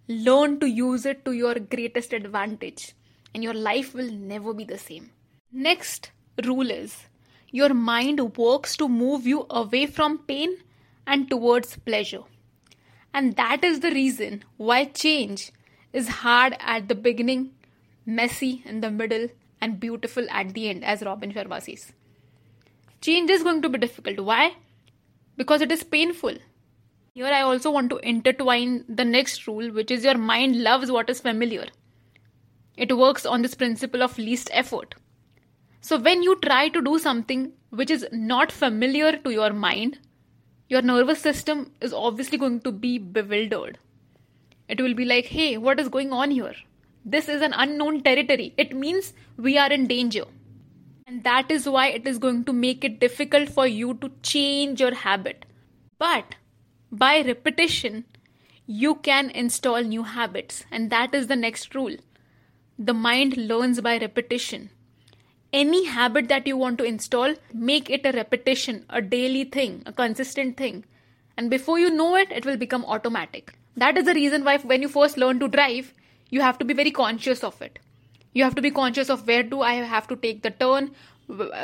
Learn 0.07 0.59
to 0.59 0.67
use 0.67 1.05
it 1.05 1.25
to 1.25 1.31
your 1.31 1.55
greatest 1.55 2.13
advantage, 2.13 2.93
and 3.33 3.43
your 3.43 3.53
life 3.53 3.93
will 3.93 4.11
never 4.11 4.53
be 4.53 4.63
the 4.63 4.77
same. 4.77 5.11
Next 5.51 6.11
rule 6.43 6.69
is 6.69 7.05
your 7.51 7.73
mind 7.73 8.37
works 8.37 8.75
to 8.77 8.89
move 8.89 9.25
you 9.25 9.45
away 9.49 9.85
from 9.85 10.19
pain 10.19 10.57
and 11.07 11.29
towards 11.29 11.77
pleasure. 11.77 12.23
And 13.13 13.35
that 13.35 13.63
is 13.63 13.79
the 13.79 13.91
reason 13.91 14.43
why 14.57 14.85
change 14.85 15.51
is 15.93 16.09
hard 16.09 16.57
at 16.59 16.87
the 16.89 16.95
beginning 16.95 17.51
messy 18.05 18.61
in 18.65 18.81
the 18.81 18.91
middle, 18.91 19.29
and 19.61 19.79
beautiful 19.79 20.27
at 20.29 20.53
the 20.53 20.69
end, 20.69 20.83
as 20.83 21.01
Robin 21.01 21.31
Sharma 21.31 21.61
says. 21.61 21.91
Change 23.01 23.29
is 23.31 23.41
going 23.41 23.61
to 23.63 23.69
be 23.69 23.79
difficult. 23.79 24.19
Why? 24.19 24.55
Because 25.37 25.61
it 25.61 25.71
is 25.71 25.83
painful. 25.83 26.35
Here, 27.13 27.25
I 27.25 27.41
also 27.41 27.71
want 27.71 27.89
to 27.91 27.97
intertwine 27.97 28.83
the 28.89 29.05
next 29.05 29.47
rule, 29.47 29.71
which 29.71 29.91
is 29.91 30.03
your 30.03 30.17
mind 30.17 30.61
loves 30.61 30.91
what 30.91 31.09
is 31.09 31.21
familiar. 31.21 31.67
It 32.75 32.97
works 32.97 33.25
on 33.25 33.41
this 33.41 33.55
principle 33.55 34.03
of 34.03 34.17
least 34.17 34.49
effort. 34.51 34.95
So, 35.79 35.97
when 35.97 36.23
you 36.23 36.37
try 36.43 36.67
to 36.69 36.81
do 36.81 36.99
something 36.99 37.53
which 37.69 37.89
is 37.89 38.05
not 38.11 38.51
familiar 38.51 39.17
to 39.17 39.31
your 39.31 39.53
mind, 39.53 39.99
your 40.67 40.81
nervous 40.81 41.21
system 41.21 41.71
is 41.79 41.93
obviously 41.93 42.37
going 42.37 42.59
to 42.61 42.71
be 42.71 42.97
bewildered. 42.97 43.77
It 44.67 44.81
will 44.81 44.95
be 44.95 45.05
like, 45.05 45.27
hey, 45.27 45.57
what 45.57 45.79
is 45.79 45.89
going 45.89 46.11
on 46.11 46.31
here? 46.31 46.55
This 47.05 47.29
is 47.29 47.41
an 47.41 47.53
unknown 47.55 48.01
territory. 48.01 48.53
It 48.57 48.75
means 48.75 49.13
we 49.37 49.57
are 49.57 49.71
in 49.71 49.85
danger. 49.85 50.23
And 51.07 51.23
that 51.23 51.51
is 51.51 51.69
why 51.69 51.89
it 51.89 52.07
is 52.07 52.17
going 52.17 52.45
to 52.45 52.53
make 52.53 52.83
it 52.83 52.99
difficult 52.99 53.49
for 53.49 53.67
you 53.67 53.93
to 53.95 54.11
change 54.23 54.79
your 54.81 54.95
habit. 54.95 55.45
But 55.99 56.33
by 56.91 57.21
repetition, 57.21 58.05
you 58.65 58.95
can 58.95 59.29
install 59.29 59.83
new 59.83 60.01
habits. 60.01 60.65
And 60.71 60.89
that 60.89 61.13
is 61.13 61.27
the 61.27 61.35
next 61.35 61.75
rule. 61.75 61.95
The 62.79 62.93
mind 62.93 63.37
learns 63.37 63.81
by 63.81 63.99
repetition. 63.99 64.71
Any 65.53 65.85
habit 65.85 66.27
that 66.29 66.47
you 66.47 66.57
want 66.57 66.79
to 66.79 66.83
install, 66.83 67.35
make 67.53 67.89
it 67.89 68.03
a 68.03 68.11
repetition, 68.11 68.85
a 68.89 68.99
daily 68.99 69.43
thing, 69.43 69.83
a 69.85 69.93
consistent 69.93 70.57
thing. 70.57 70.85
And 71.37 71.51
before 71.51 71.77
you 71.77 71.91
know 71.91 72.15
it, 72.15 72.31
it 72.31 72.45
will 72.45 72.57
become 72.57 72.83
automatic. 72.83 73.53
That 73.77 73.95
is 73.95 74.05
the 74.05 74.15
reason 74.15 74.43
why, 74.43 74.57
when 74.57 74.81
you 74.81 74.87
first 74.87 75.17
learn 75.17 75.39
to 75.39 75.47
drive, 75.47 75.93
you 76.31 76.41
have 76.41 76.57
to 76.57 76.65
be 76.65 76.73
very 76.73 76.91
conscious 76.91 77.43
of 77.43 77.61
it 77.61 77.77
you 78.35 78.43
have 78.43 78.55
to 78.55 78.61
be 78.61 78.71
conscious 78.79 79.09
of 79.09 79.27
where 79.27 79.43
do 79.51 79.61
i 79.61 79.73
have 79.97 80.07
to 80.07 80.15
take 80.27 80.41
the 80.47 80.55
turn 80.63 80.91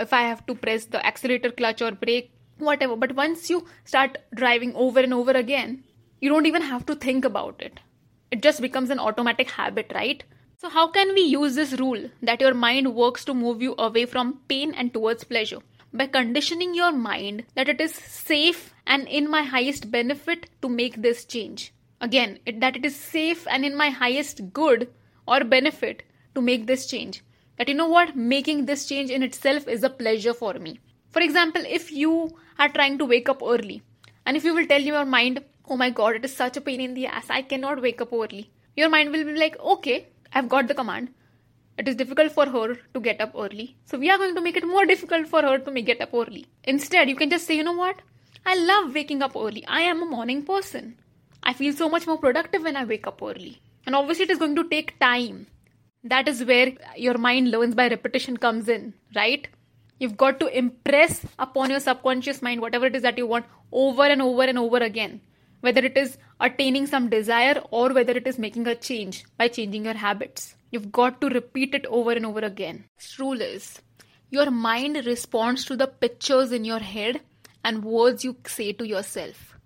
if 0.03 0.13
i 0.19 0.21
have 0.21 0.45
to 0.45 0.55
press 0.65 0.85
the 0.85 1.05
accelerator 1.05 1.51
clutch 1.51 1.81
or 1.81 1.91
brake 1.91 2.31
whatever. 2.61 2.95
But 2.95 3.15
once 3.15 3.49
you 3.49 3.65
start 3.85 4.17
driving 4.33 4.73
over 4.75 4.99
and 4.99 5.13
over 5.13 5.31
again 5.31 5.83
you 6.19 6.29
don't 6.29 6.45
even 6.45 6.61
have 6.61 6.85
to 6.85 6.95
think 6.95 7.25
about 7.25 7.59
it. 7.59 7.79
It 8.29 8.43
just 8.43 8.61
becomes 8.61 8.89
an 8.91 8.99
automatic 8.99 9.49
habit 9.49 9.91
right? 9.93 10.23
So 10.57 10.69
how 10.69 10.87
can 10.87 11.13
we 11.15 11.21
use 11.21 11.55
this 11.55 11.73
rule 11.73 12.09
that 12.21 12.39
your 12.39 12.53
mind 12.53 12.93
works 12.93 13.25
to 13.25 13.33
move 13.33 13.61
you 13.61 13.73
away 13.79 14.05
from 14.05 14.39
pain 14.47 14.73
and 14.75 14.93
towards 14.93 15.23
pleasure? 15.23 15.57
By 15.91 16.05
conditioning 16.07 16.75
your 16.75 16.91
mind 16.91 17.45
that 17.55 17.67
it 17.67 17.81
is 17.81 17.93
safe 17.93 18.73
and 18.85 19.07
in 19.07 19.29
my 19.29 19.41
highest 19.41 19.89
benefit 19.89 20.49
to 20.61 20.69
make 20.69 21.01
this 21.01 21.25
change. 21.25 21.73
Again 21.99 22.39
it, 22.45 22.59
that 22.61 22.77
it 22.77 22.85
is 22.85 22.95
safe 22.95 23.47
and 23.49 23.65
in 23.65 23.75
my 23.75 23.89
highest 23.89 24.53
good 24.53 24.89
or 25.27 25.43
benefit 25.43 26.03
to 26.35 26.41
make 26.41 26.67
this 26.67 26.85
change. 26.85 27.23
That 27.57 27.69
you 27.69 27.75
know 27.75 27.87
what? 27.87 28.15
Making 28.15 28.65
this 28.65 28.85
change 28.85 29.09
in 29.09 29.23
itself 29.23 29.67
is 29.67 29.83
a 29.83 29.89
pleasure 29.89 30.33
for 30.33 30.53
me. 30.53 30.79
For 31.11 31.21
example 31.21 31.63
if 31.67 31.91
you 31.91 32.37
are 32.57 32.69
trying 32.69 32.97
to 32.99 33.05
wake 33.05 33.27
up 33.27 33.41
early 33.43 33.81
and 34.25 34.37
if 34.37 34.45
you 34.45 34.53
will 34.55 34.65
tell 34.65 34.81
your 34.81 35.03
mind 35.03 35.43
oh 35.69 35.75
my 35.75 35.89
god 35.89 36.15
it 36.15 36.25
is 36.27 36.35
such 36.35 36.57
a 36.57 36.61
pain 36.61 36.81
in 36.85 36.93
the 36.93 37.05
ass 37.05 37.29
i 37.29 37.41
cannot 37.41 37.81
wake 37.85 38.01
up 38.05 38.13
early 38.13 38.49
your 38.75 38.89
mind 38.93 39.11
will 39.11 39.25
be 39.29 39.33
like 39.41 39.57
okay 39.59 40.07
i've 40.33 40.47
got 40.49 40.67
the 40.67 40.73
command. 40.73 41.09
It 41.77 41.87
is 41.87 41.95
difficult 41.95 42.31
for 42.31 42.45
her 42.45 42.75
to 42.93 42.99
get 42.99 43.21
up 43.21 43.31
early. 43.35 43.75
So 43.85 43.97
we 43.97 44.09
are 44.11 44.17
going 44.17 44.35
to 44.35 44.41
make 44.41 44.57
it 44.57 44.67
more 44.67 44.85
difficult 44.85 45.27
for 45.27 45.41
her 45.41 45.57
to 45.57 45.81
get 45.81 46.01
up 46.01 46.13
early. 46.13 46.45
Instead 46.63 47.09
you 47.09 47.15
can 47.15 47.29
just 47.29 47.47
say 47.47 47.55
you 47.57 47.63
know 47.63 47.73
what? 47.73 48.01
I 48.45 48.55
love 48.55 48.93
waking 48.93 49.23
up 49.23 49.35
early. 49.35 49.65
I 49.65 49.81
am 49.81 50.03
a 50.03 50.05
morning 50.05 50.43
person. 50.43 50.95
I 51.41 51.53
feel 51.53 51.73
so 51.73 51.89
much 51.89 52.05
more 52.05 52.17
productive 52.17 52.63
when 52.63 52.75
i 52.75 52.83
wake 52.83 53.07
up 53.07 53.21
early. 53.21 53.61
And 53.85 53.95
obviously 53.95 54.25
it 54.25 54.31
is 54.31 54.37
going 54.37 54.55
to 54.57 54.67
take 54.69 54.99
time 54.99 55.47
that 56.03 56.27
is 56.27 56.43
where 56.43 56.73
your 56.95 57.17
mind 57.17 57.51
learns 57.51 57.75
by 57.75 57.87
repetition 57.87 58.37
comes 58.37 58.67
in, 58.67 58.93
right? 59.15 59.47
You've 59.99 60.17
got 60.17 60.39
to 60.39 60.57
impress 60.57 61.25
upon 61.37 61.69
your 61.69 61.79
subconscious 61.79 62.41
mind 62.41 62.61
whatever 62.61 62.87
it 62.87 62.95
is 62.95 63.03
that 63.03 63.17
you 63.17 63.27
want 63.27 63.45
over 63.71 64.03
and 64.03 64.21
over 64.21 64.43
and 64.43 64.57
over 64.57 64.77
again. 64.77 65.21
Whether 65.59 65.85
it 65.85 65.95
is 65.95 66.17
attaining 66.39 66.87
some 66.87 67.09
desire 67.09 67.61
or 67.69 67.93
whether 67.93 68.13
it 68.13 68.25
is 68.25 68.39
making 68.39 68.65
a 68.65 68.73
change 68.73 69.25
by 69.37 69.47
changing 69.47 69.85
your 69.85 69.93
habits. 69.93 70.55
You've 70.71 70.91
got 70.91 71.21
to 71.21 71.29
repeat 71.29 71.75
it 71.75 71.85
over 71.85 72.13
and 72.13 72.25
over 72.25 72.39
again. 72.39 72.85
Rule 73.19 73.41
is 73.41 73.79
your 74.31 74.49
mind 74.49 75.05
responds 75.05 75.65
to 75.65 75.75
the 75.75 75.87
pictures 75.87 76.51
in 76.51 76.65
your 76.65 76.79
head 76.79 77.21
and 77.63 77.83
words 77.83 78.23
you 78.23 78.37
say 78.47 78.71
to 78.71 78.87
yourself. 78.87 79.57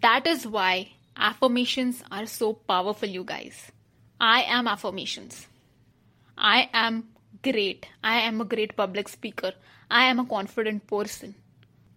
That 0.00 0.26
is 0.26 0.46
why 0.46 0.92
affirmations 1.16 2.02
are 2.10 2.26
so 2.26 2.54
powerful, 2.54 3.08
you 3.08 3.24
guys. 3.24 3.70
I 4.24 4.42
am 4.42 4.68
affirmations. 4.68 5.48
I 6.38 6.70
am 6.72 7.08
great. 7.42 7.88
I 8.04 8.20
am 8.20 8.40
a 8.40 8.44
great 8.44 8.76
public 8.76 9.08
speaker. 9.08 9.50
I 9.90 10.04
am 10.04 10.20
a 10.20 10.24
confident 10.24 10.86
person. 10.86 11.34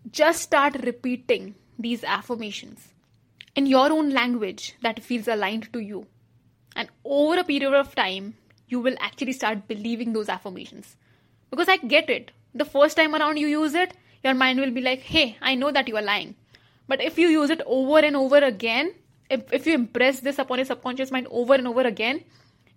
Just 0.10 0.42
start 0.42 0.76
repeating 0.84 1.54
these 1.78 2.04
affirmations 2.04 2.88
in 3.56 3.68
your 3.68 3.92
own 3.92 4.10
language 4.10 4.74
that 4.82 5.04
feels 5.04 5.28
aligned 5.28 5.72
to 5.74 5.80
you. 5.80 6.08
And 6.76 6.90
over 7.04 7.42
a 7.42 7.44
period 7.44 7.76
of 7.76 7.94
time, 7.94 8.34
you 8.68 8.80
will 8.80 8.96
actually 9.00 9.34
start 9.34 9.68
believing 9.68 10.14
those 10.14 10.28
affirmations. 10.28 10.96
Because 11.52 11.70
I 11.70 11.78
get 11.78 12.10
it. 12.10 12.32
The 12.56 12.66
first 12.66 12.98
time 12.98 13.14
around 13.14 13.38
you 13.38 13.46
use 13.46 13.76
it, 13.76 13.94
your 14.24 14.34
mind 14.34 14.60
will 14.60 14.72
be 14.72 14.82
like, 14.82 15.02
hey, 15.02 15.38
I 15.44 15.54
know 15.54 15.72
that 15.72 15.88
you 15.88 15.96
are 15.96 16.02
lying. 16.02 16.34
But 16.88 17.02
if 17.02 17.20
you 17.20 17.28
use 17.28 17.52
it 17.52 17.62
over 17.68 18.00
and 18.00 18.16
over 18.16 18.38
again, 18.38 18.96
if, 19.30 19.52
if 19.52 19.66
you 19.68 19.74
impress 19.74 20.20
this 20.20 20.40
upon 20.40 20.58
your 20.58 20.66
subconscious 20.66 21.12
mind 21.12 21.28
over 21.32 21.54
and 21.54 21.68
over 21.68 21.82
again, 21.82 22.24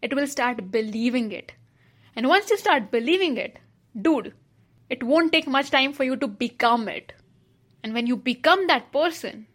it 0.02 0.14
will 0.14 0.26
start 0.26 0.70
believing 0.70 1.32
it. 1.32 1.52
And 2.16 2.28
once 2.28 2.50
you 2.50 2.56
start 2.56 2.90
believing 2.90 3.36
it, 3.36 3.58
dude, 4.00 4.34
it 4.88 5.02
won't 5.02 5.32
take 5.32 5.46
much 5.46 5.70
time 5.70 5.92
for 5.92 6.04
you 6.04 6.16
to 6.16 6.26
become 6.26 6.88
it. 6.88 7.12
And 7.82 7.94
when 7.94 8.06
you 8.06 8.16
become 8.16 8.66
that 8.66 8.90
person, 8.92 9.46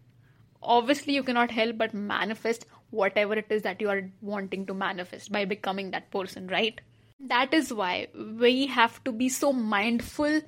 obviously 0.62 1.14
you 1.14 1.24
cannot 1.24 1.52
help 1.52 1.78
but 1.78 1.94
manifest 1.94 2.66
whatever 2.90 3.34
it 3.34 3.48
is 3.50 3.64
that 3.64 3.82
you 3.82 3.90
are 3.90 4.10
wanting 4.22 4.66
to 4.68 4.74
manifest 4.74 5.32
by 5.32 5.46
becoming 5.46 5.92
that 5.92 6.12
person, 6.12 6.48
right? 6.48 6.80
That 7.20 7.54
is 7.54 7.74
why 7.74 8.08
we 8.16 8.68
have 8.68 9.04
to 9.06 9.12
be 9.12 9.30
so 9.30 9.52
mindful 9.52 10.42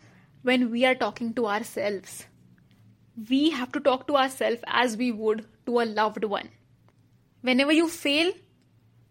when 0.43 0.69
we 0.71 0.85
are 0.85 0.95
talking 0.95 1.33
to 1.33 1.47
ourselves. 1.47 2.25
We 3.29 3.51
have 3.51 3.71
to 3.71 3.79
talk 3.79 4.07
to 4.07 4.17
ourselves 4.17 4.61
as 4.67 4.97
we 4.97 5.11
would 5.11 5.45
to 5.65 5.79
a 5.79 5.85
loved 5.85 6.23
one. 6.25 6.49
Whenever 7.41 7.71
you 7.71 7.87
fail, 7.87 8.33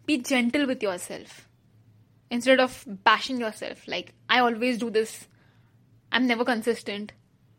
be 0.05 0.17
gentle 0.17 0.67
with 0.67 0.83
yourself 0.83 1.47
instead 2.29 2.59
of 2.59 2.85
bashing 3.03 3.39
yourself. 3.39 3.87
Like, 3.87 4.13
I 4.29 4.39
always 4.39 4.77
do 4.77 4.89
this, 4.89 5.27
I'm 6.11 6.27
never 6.27 6.45
consistent, 6.45 7.13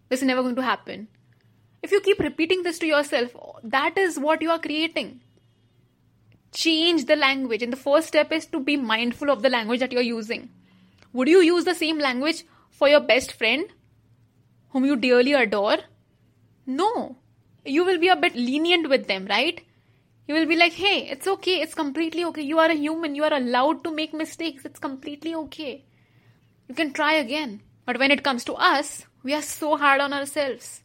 this 0.09 0.21
is 0.21 0.27
never 0.27 0.43
going 0.43 0.57
to 0.57 0.63
happen. 0.63 1.09
If 1.83 1.93
you 1.93 2.01
keep 2.01 2.19
repeating 2.19 2.63
this 2.63 2.79
to 2.81 2.87
yourself, 2.87 3.35
that 3.63 3.97
is 3.99 4.19
what 4.19 4.43
you 4.43 4.51
are 4.51 4.59
creating. 4.59 5.21
Change 6.53 7.07
the 7.07 7.17
language, 7.17 7.63
and 7.63 7.73
the 7.73 7.77
first 7.77 8.09
step 8.09 8.33
is 8.33 8.47
to 8.47 8.61
be 8.61 8.77
mindful 8.77 9.31
of 9.31 9.43
the 9.43 9.51
language 9.51 9.81
that 9.81 9.93
you're 9.93 10.03
using. 10.03 10.51
Would 11.13 11.29
you 11.29 11.41
use 11.41 11.65
the 11.65 11.75
same 11.75 11.99
language 11.99 12.45
for 12.71 12.89
your 12.89 13.01
best 13.01 13.33
friend 13.33 13.67
whom 14.71 14.85
you 14.85 14.97
dearly 14.97 15.33
adore? 15.33 15.79
No 16.67 17.17
you 17.67 17.85
will 17.85 17.99
be 17.99 18.09
a 18.09 18.17
bit 18.17 18.35
lenient 18.35 18.89
with 18.89 19.07
them, 19.07 19.27
right? 19.27 19.63
You 20.27 20.35
will 20.35 20.47
be 20.47 20.57
like, 20.57 20.73
hey, 20.73 21.09
it's 21.09 21.27
okay, 21.27 21.61
it's 21.61 21.75
completely 21.75 22.25
okay. 22.27 22.43
You 22.43 22.59
are 22.59 22.71
a 22.71 22.75
human, 22.75 23.15
you 23.15 23.25
are 23.25 23.33
allowed 23.33 23.85
to 23.85 23.93
make 23.93 24.13
mistakes, 24.13 24.65
it's 24.65 24.79
completely 24.79 25.35
okay. 25.35 25.85
You 26.69 26.75
can 26.75 26.93
try 26.93 27.15
again. 27.15 27.63
But 27.85 27.99
when 27.99 28.11
it 28.11 28.25
comes 28.25 28.45
to 28.45 28.55
us, 28.55 29.07
we 29.23 29.35
are 29.35 29.43
so 29.43 29.77
hard 29.77 30.01
on 30.01 30.13
ourselves. 30.13 30.83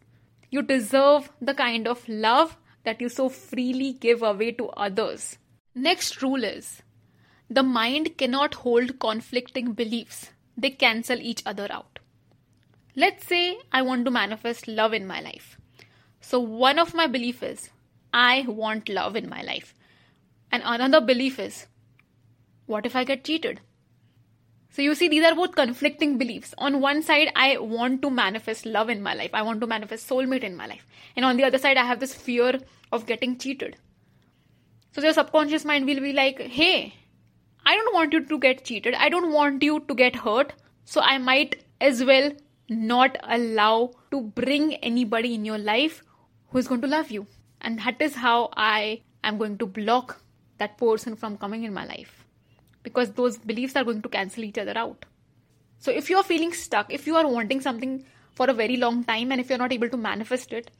You 0.52 0.62
deserve 0.62 1.32
the 1.42 1.56
kind 1.56 1.88
of 1.88 2.08
love 2.08 2.58
that 2.84 3.02
you 3.02 3.10
so 3.10 3.30
freely 3.30 3.94
give 3.94 4.22
away 4.22 4.52
to 4.54 4.70
others. 4.70 5.38
Next 5.74 6.22
rule 6.22 6.44
is 6.44 6.84
the 7.50 7.64
mind 7.64 8.18
cannot 8.18 8.54
hold 8.56 9.00
conflicting 9.00 9.74
beliefs, 9.74 10.32
they 10.56 10.70
cancel 10.70 11.20
each 11.20 11.42
other 11.46 11.68
out. 11.72 12.00
Let's 12.96 13.26
say 13.26 13.58
I 13.72 13.82
want 13.82 14.06
to 14.06 14.12
manifest 14.12 14.68
love 14.68 14.94
in 14.94 15.08
my 15.08 15.22
life. 15.22 15.58
So, 16.22 16.40
one 16.40 16.80
of 16.80 16.94
my 16.94 17.08
belief 17.08 17.44
is 17.44 17.70
I 18.14 18.46
want 18.48 18.90
love 18.90 19.16
in 19.16 19.28
my 19.28 19.42
life. 19.42 19.74
And 20.52 20.64
another 20.66 21.02
belief 21.02 21.40
is 21.40 21.68
what 22.68 22.86
if 22.86 22.96
I 22.96 23.04
get 23.04 23.24
cheated? 23.24 23.60
So, 24.70 24.82
you 24.82 24.96
see, 24.96 25.10
these 25.10 25.26
are 25.26 25.36
both 25.36 25.56
conflicting 25.56 26.18
beliefs. 26.18 26.54
On 26.58 26.80
one 26.80 27.02
side, 27.04 27.32
I 27.36 27.58
want 27.58 28.02
to 28.04 28.10
manifest 28.10 28.66
love 28.66 28.90
in 28.90 29.02
my 29.02 29.14
life, 29.14 29.32
I 29.34 29.42
want 29.42 29.60
to 29.62 29.68
manifest 29.68 30.08
soulmate 30.08 30.44
in 30.44 30.56
my 30.56 30.68
life. 30.68 30.86
And 31.16 31.26
on 31.26 31.36
the 31.36 31.44
other 31.44 31.58
side, 31.58 31.78
I 31.78 31.84
have 31.84 32.00
this 32.00 32.14
fear 32.14 32.60
of 32.92 33.06
getting 33.06 33.38
cheated. 33.38 33.76
So, 34.94 35.02
your 35.02 35.14
subconscious 35.14 35.66
mind 35.66 35.86
will 35.86 36.00
be 36.00 36.14
like, 36.14 36.40
hey, 36.40 36.94
I 37.66 37.76
don't 37.76 37.94
want 37.94 38.14
you 38.14 38.26
to 38.26 38.40
get 38.40 38.64
cheated, 38.64 38.94
I 38.94 39.10
don't 39.10 39.34
want 39.34 39.64
you 39.64 39.82
to 39.88 39.96
get 39.96 40.16
hurt. 40.16 40.54
So, 40.86 41.02
I 41.02 41.18
might 41.18 41.64
as 41.82 42.04
well 42.04 42.32
not 42.70 43.18
allow 43.24 43.92
to 44.12 44.22
bring 44.22 44.76
anybody 44.76 45.34
in 45.34 45.44
your 45.44 45.58
life 45.58 46.04
who 46.52 46.58
is 46.58 46.68
going 46.68 46.82
to 46.82 46.88
love 46.88 47.12
you. 47.12 47.28
And 47.62 47.80
that 47.80 48.02
is 48.02 48.16
how 48.16 48.50
I 48.56 49.02
am 49.24 49.38
going 49.38 49.58
to 49.60 49.66
block 49.66 50.22
that 50.58 50.78
person 50.78 51.16
from 51.16 51.38
coming 51.38 51.64
in 51.64 51.74
my 51.74 51.86
life. 51.86 52.26
Because 52.84 53.12
those 53.12 53.38
beliefs 53.38 53.76
are 53.76 53.84
going 53.84 54.02
to 54.02 54.10
cancel 54.10 54.44
each 54.44 54.58
other 54.58 54.78
out. 54.78 55.06
So 55.80 55.92
if 55.92 56.10
you 56.10 56.18
are 56.18 56.24
feeling 56.24 56.54
stuck, 56.54 56.94
if 56.94 57.08
you 57.08 57.16
are 57.16 57.28
wanting 57.28 57.62
something 57.62 58.06
for 58.34 58.50
a 58.50 58.54
very 58.54 58.78
long 58.78 59.04
time 59.04 59.32
and 59.32 59.42
if 59.42 59.50
you're 59.50 59.58
not 59.58 59.74
able 59.74 59.90
to 59.90 59.98
manifest 59.98 60.54
it, 60.54 60.72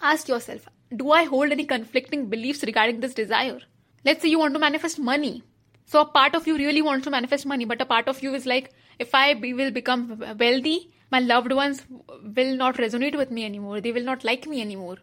ask 0.00 0.28
yourself 0.28 0.68
do 0.94 1.10
I 1.10 1.24
hold 1.24 1.50
any 1.50 1.64
conflicting 1.64 2.26
beliefs 2.26 2.62
regarding 2.62 3.00
this 3.00 3.14
desire? 3.14 3.60
Let's 4.04 4.22
say 4.22 4.28
you 4.28 4.38
want 4.38 4.54
to 4.54 4.60
manifest 4.60 4.98
money. 4.98 5.42
So 5.86 6.00
a 6.00 6.04
part 6.04 6.34
of 6.34 6.46
you 6.46 6.56
really 6.56 6.82
wants 6.82 7.04
to 7.04 7.10
manifest 7.10 7.46
money, 7.46 7.64
but 7.64 7.80
a 7.80 7.86
part 7.86 8.08
of 8.08 8.22
you 8.22 8.34
is 8.34 8.46
like, 8.46 8.72
if 8.98 9.14
I 9.14 9.34
be, 9.34 9.52
will 9.52 9.70
become 9.70 10.22
wealthy, 10.38 10.90
my 11.10 11.20
loved 11.20 11.52
ones 11.52 11.82
will 11.88 12.56
not 12.56 12.76
resonate 12.76 13.16
with 13.16 13.30
me 13.30 13.44
anymore. 13.44 13.80
They 13.80 13.92
will 13.92 14.02
not 14.02 14.24
like 14.24 14.46
me 14.46 14.60
anymore. 14.60 14.98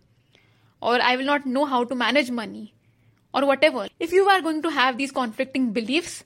Or 0.81 1.01
I 1.01 1.15
will 1.15 1.25
not 1.25 1.45
know 1.45 1.65
how 1.65 1.83
to 1.85 1.95
manage 1.95 2.29
money. 2.29 2.73
Or 3.33 3.45
whatever. 3.45 3.87
If 3.99 4.11
you 4.11 4.27
are 4.29 4.41
going 4.41 4.61
to 4.61 4.69
have 4.69 4.97
these 4.97 5.11
conflicting 5.11 5.71
beliefs, 5.71 6.23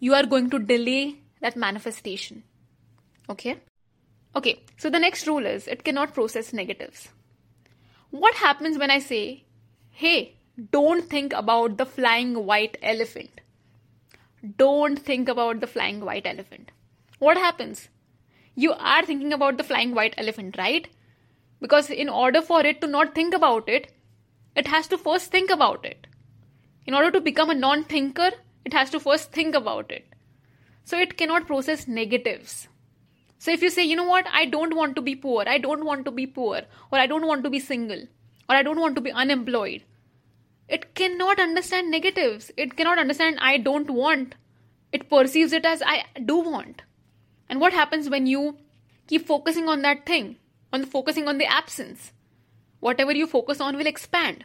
you 0.00 0.14
are 0.14 0.26
going 0.26 0.50
to 0.50 0.58
delay 0.58 1.16
that 1.40 1.56
manifestation. 1.56 2.42
Okay? 3.28 3.58
Okay, 4.34 4.62
so 4.76 4.90
the 4.90 4.98
next 4.98 5.26
rule 5.26 5.46
is 5.46 5.68
it 5.68 5.84
cannot 5.84 6.14
process 6.14 6.52
negatives. 6.52 7.08
What 8.10 8.34
happens 8.34 8.78
when 8.78 8.90
I 8.90 8.98
say, 8.98 9.44
hey, 9.90 10.36
don't 10.72 11.08
think 11.08 11.32
about 11.32 11.76
the 11.76 11.86
flying 11.86 12.46
white 12.46 12.76
elephant? 12.82 13.40
Don't 14.56 14.98
think 14.98 15.28
about 15.28 15.60
the 15.60 15.66
flying 15.66 16.04
white 16.04 16.26
elephant. 16.26 16.70
What 17.18 17.36
happens? 17.36 17.88
You 18.62 18.72
are 18.72 19.04
thinking 19.06 19.32
about 19.32 19.56
the 19.56 19.62
flying 19.62 19.94
white 19.94 20.14
elephant, 20.18 20.56
right? 20.58 20.88
Because 21.60 21.90
in 21.90 22.08
order 22.08 22.42
for 22.42 22.66
it 22.66 22.80
to 22.80 22.88
not 22.88 23.14
think 23.14 23.32
about 23.32 23.68
it, 23.68 23.92
it 24.56 24.66
has 24.66 24.88
to 24.88 24.98
first 24.98 25.30
think 25.30 25.48
about 25.48 25.84
it. 25.84 26.08
In 26.84 26.92
order 26.92 27.12
to 27.12 27.20
become 27.20 27.50
a 27.50 27.54
non 27.54 27.84
thinker, 27.84 28.30
it 28.64 28.72
has 28.72 28.90
to 28.90 28.98
first 28.98 29.30
think 29.30 29.54
about 29.54 29.92
it. 29.92 30.06
So 30.82 30.98
it 30.98 31.16
cannot 31.16 31.46
process 31.46 31.86
negatives. 31.86 32.66
So 33.38 33.52
if 33.52 33.62
you 33.62 33.70
say, 33.70 33.84
you 33.84 33.94
know 33.94 34.08
what, 34.08 34.26
I 34.32 34.46
don't 34.46 34.74
want 34.74 34.96
to 34.96 35.02
be 35.02 35.14
poor, 35.14 35.44
I 35.46 35.58
don't 35.58 35.84
want 35.84 36.04
to 36.06 36.10
be 36.10 36.26
poor, 36.26 36.62
or 36.90 36.98
I 36.98 37.06
don't 37.06 37.28
want 37.28 37.44
to 37.44 37.50
be 37.50 37.60
single, 37.60 38.02
or 38.48 38.56
I 38.56 38.64
don't 38.64 38.80
want 38.80 38.96
to 38.96 39.00
be 39.00 39.12
unemployed, 39.12 39.84
it 40.66 40.96
cannot 40.96 41.38
understand 41.38 41.92
negatives. 41.92 42.50
It 42.56 42.76
cannot 42.76 42.98
understand 42.98 43.38
I 43.40 43.58
don't 43.58 43.88
want. 43.88 44.34
It 44.90 45.08
perceives 45.08 45.52
it 45.52 45.64
as 45.64 45.80
I 45.80 46.06
do 46.24 46.38
want. 46.38 46.82
And 47.48 47.60
what 47.60 47.72
happens 47.72 48.08
when 48.08 48.26
you 48.26 48.58
keep 49.06 49.26
focusing 49.26 49.68
on 49.68 49.82
that 49.82 50.06
thing, 50.06 50.36
on 50.72 50.84
focusing 50.84 51.28
on 51.28 51.38
the 51.38 51.46
absence? 51.46 52.12
Whatever 52.80 53.12
you 53.12 53.26
focus 53.26 53.60
on 53.60 53.76
will 53.76 53.86
expand. 53.86 54.44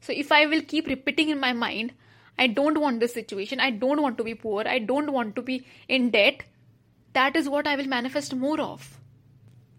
So 0.00 0.12
if 0.12 0.32
I 0.32 0.46
will 0.46 0.62
keep 0.62 0.86
repeating 0.86 1.28
in 1.28 1.40
my 1.40 1.52
mind, 1.52 1.92
I 2.38 2.46
don't 2.46 2.80
want 2.80 3.00
this 3.00 3.14
situation, 3.14 3.60
I 3.60 3.70
don't 3.70 4.00
want 4.00 4.16
to 4.18 4.24
be 4.24 4.34
poor, 4.34 4.66
I 4.66 4.78
don't 4.78 5.12
want 5.12 5.36
to 5.36 5.42
be 5.42 5.66
in 5.88 6.10
debt, 6.10 6.44
that 7.12 7.36
is 7.36 7.48
what 7.48 7.66
I 7.66 7.76
will 7.76 7.86
manifest 7.86 8.34
more 8.34 8.60
of. 8.60 8.98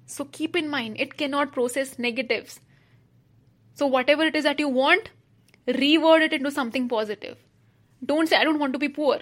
So 0.06 0.26
keep 0.26 0.56
in 0.56 0.70
mind, 0.70 0.98
it 1.00 1.18
cannot 1.18 1.54
process 1.54 1.98
negatives. 1.98 2.60
So, 3.74 3.88
whatever 3.88 4.24
it 4.24 4.36
is 4.36 4.44
that 4.44 4.60
you 4.60 4.68
want, 4.68 5.10
reword 5.68 6.22
it 6.22 6.34
into 6.34 6.52
something 6.52 6.90
positive. 6.90 7.38
Don't 8.06 8.28
say, 8.28 8.36
I 8.36 8.44
don't 8.44 8.60
want 8.60 8.74
to 8.74 8.80
be 8.80 8.90
poor. 8.90 9.22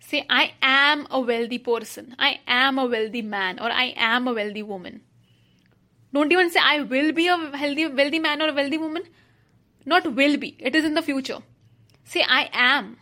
Say, 0.00 0.24
I 0.30 0.52
am 0.62 1.06
a 1.10 1.20
wealthy 1.20 1.58
person. 1.58 2.14
I 2.18 2.40
am 2.46 2.78
a 2.78 2.86
wealthy 2.86 3.22
man 3.22 3.58
or 3.58 3.70
I 3.70 3.94
am 3.96 4.28
a 4.28 4.32
wealthy 4.32 4.62
woman. 4.62 5.00
Don't 6.12 6.32
even 6.32 6.50
say, 6.50 6.60
I 6.62 6.80
will 6.82 7.12
be 7.12 7.28
a 7.28 7.36
healthy, 7.56 7.86
wealthy 7.86 8.18
man 8.18 8.40
or 8.40 8.48
a 8.48 8.52
wealthy 8.52 8.78
woman. 8.78 9.02
Not 9.84 10.14
will 10.14 10.36
be, 10.36 10.56
it 10.58 10.74
is 10.74 10.84
in 10.84 10.94
the 10.94 11.02
future. 11.02 11.38
Say, 12.04 12.24
I 12.26 12.48
am 12.52 12.96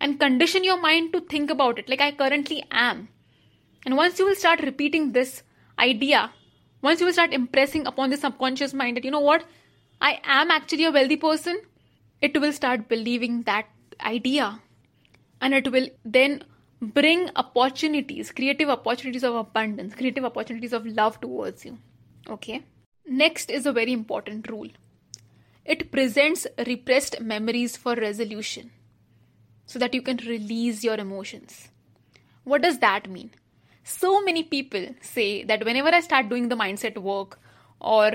and 0.00 0.20
condition 0.20 0.64
your 0.64 0.80
mind 0.80 1.12
to 1.12 1.20
think 1.20 1.50
about 1.50 1.78
it 1.78 1.88
like 1.88 2.00
I 2.00 2.12
currently 2.12 2.64
am. 2.70 3.08
And 3.84 3.96
once 3.96 4.18
you 4.18 4.26
will 4.26 4.34
start 4.34 4.60
repeating 4.60 5.12
this 5.12 5.42
idea, 5.78 6.32
once 6.82 7.00
you 7.00 7.06
will 7.06 7.12
start 7.12 7.32
impressing 7.32 7.86
upon 7.86 8.10
the 8.10 8.16
subconscious 8.16 8.74
mind 8.74 8.96
that 8.96 9.04
you 9.04 9.10
know 9.10 9.20
what, 9.20 9.44
I 10.00 10.20
am 10.24 10.50
actually 10.50 10.84
a 10.84 10.90
wealthy 10.90 11.16
person, 11.16 11.60
it 12.20 12.38
will 12.40 12.52
start 12.52 12.88
believing 12.88 13.42
that 13.42 13.66
idea. 14.00 14.60
And 15.40 15.54
it 15.54 15.70
will 15.70 15.88
then 16.04 16.44
bring 16.80 17.30
opportunities, 17.36 18.32
creative 18.32 18.68
opportunities 18.68 19.24
of 19.24 19.34
abundance, 19.34 19.94
creative 19.94 20.24
opportunities 20.24 20.72
of 20.72 20.86
love 20.86 21.20
towards 21.20 21.64
you. 21.64 21.78
Okay? 22.28 22.62
Next 23.06 23.50
is 23.50 23.66
a 23.66 23.72
very 23.72 23.92
important 23.92 24.48
rule 24.48 24.68
it 25.66 25.90
presents 25.90 26.46
repressed 26.66 27.20
memories 27.20 27.76
for 27.76 27.94
resolution 27.96 28.70
so 29.66 29.78
that 29.80 29.94
you 29.94 30.02
can 30.02 30.16
release 30.18 30.84
your 30.84 30.94
emotions. 30.94 31.68
What 32.44 32.62
does 32.62 32.78
that 32.78 33.10
mean? 33.10 33.30
So 33.82 34.22
many 34.22 34.44
people 34.44 34.94
say 35.00 35.42
that 35.44 35.64
whenever 35.64 35.88
I 35.88 36.00
start 36.00 36.28
doing 36.28 36.48
the 36.48 36.56
mindset 36.56 36.96
work, 36.98 37.40
or 37.80 38.12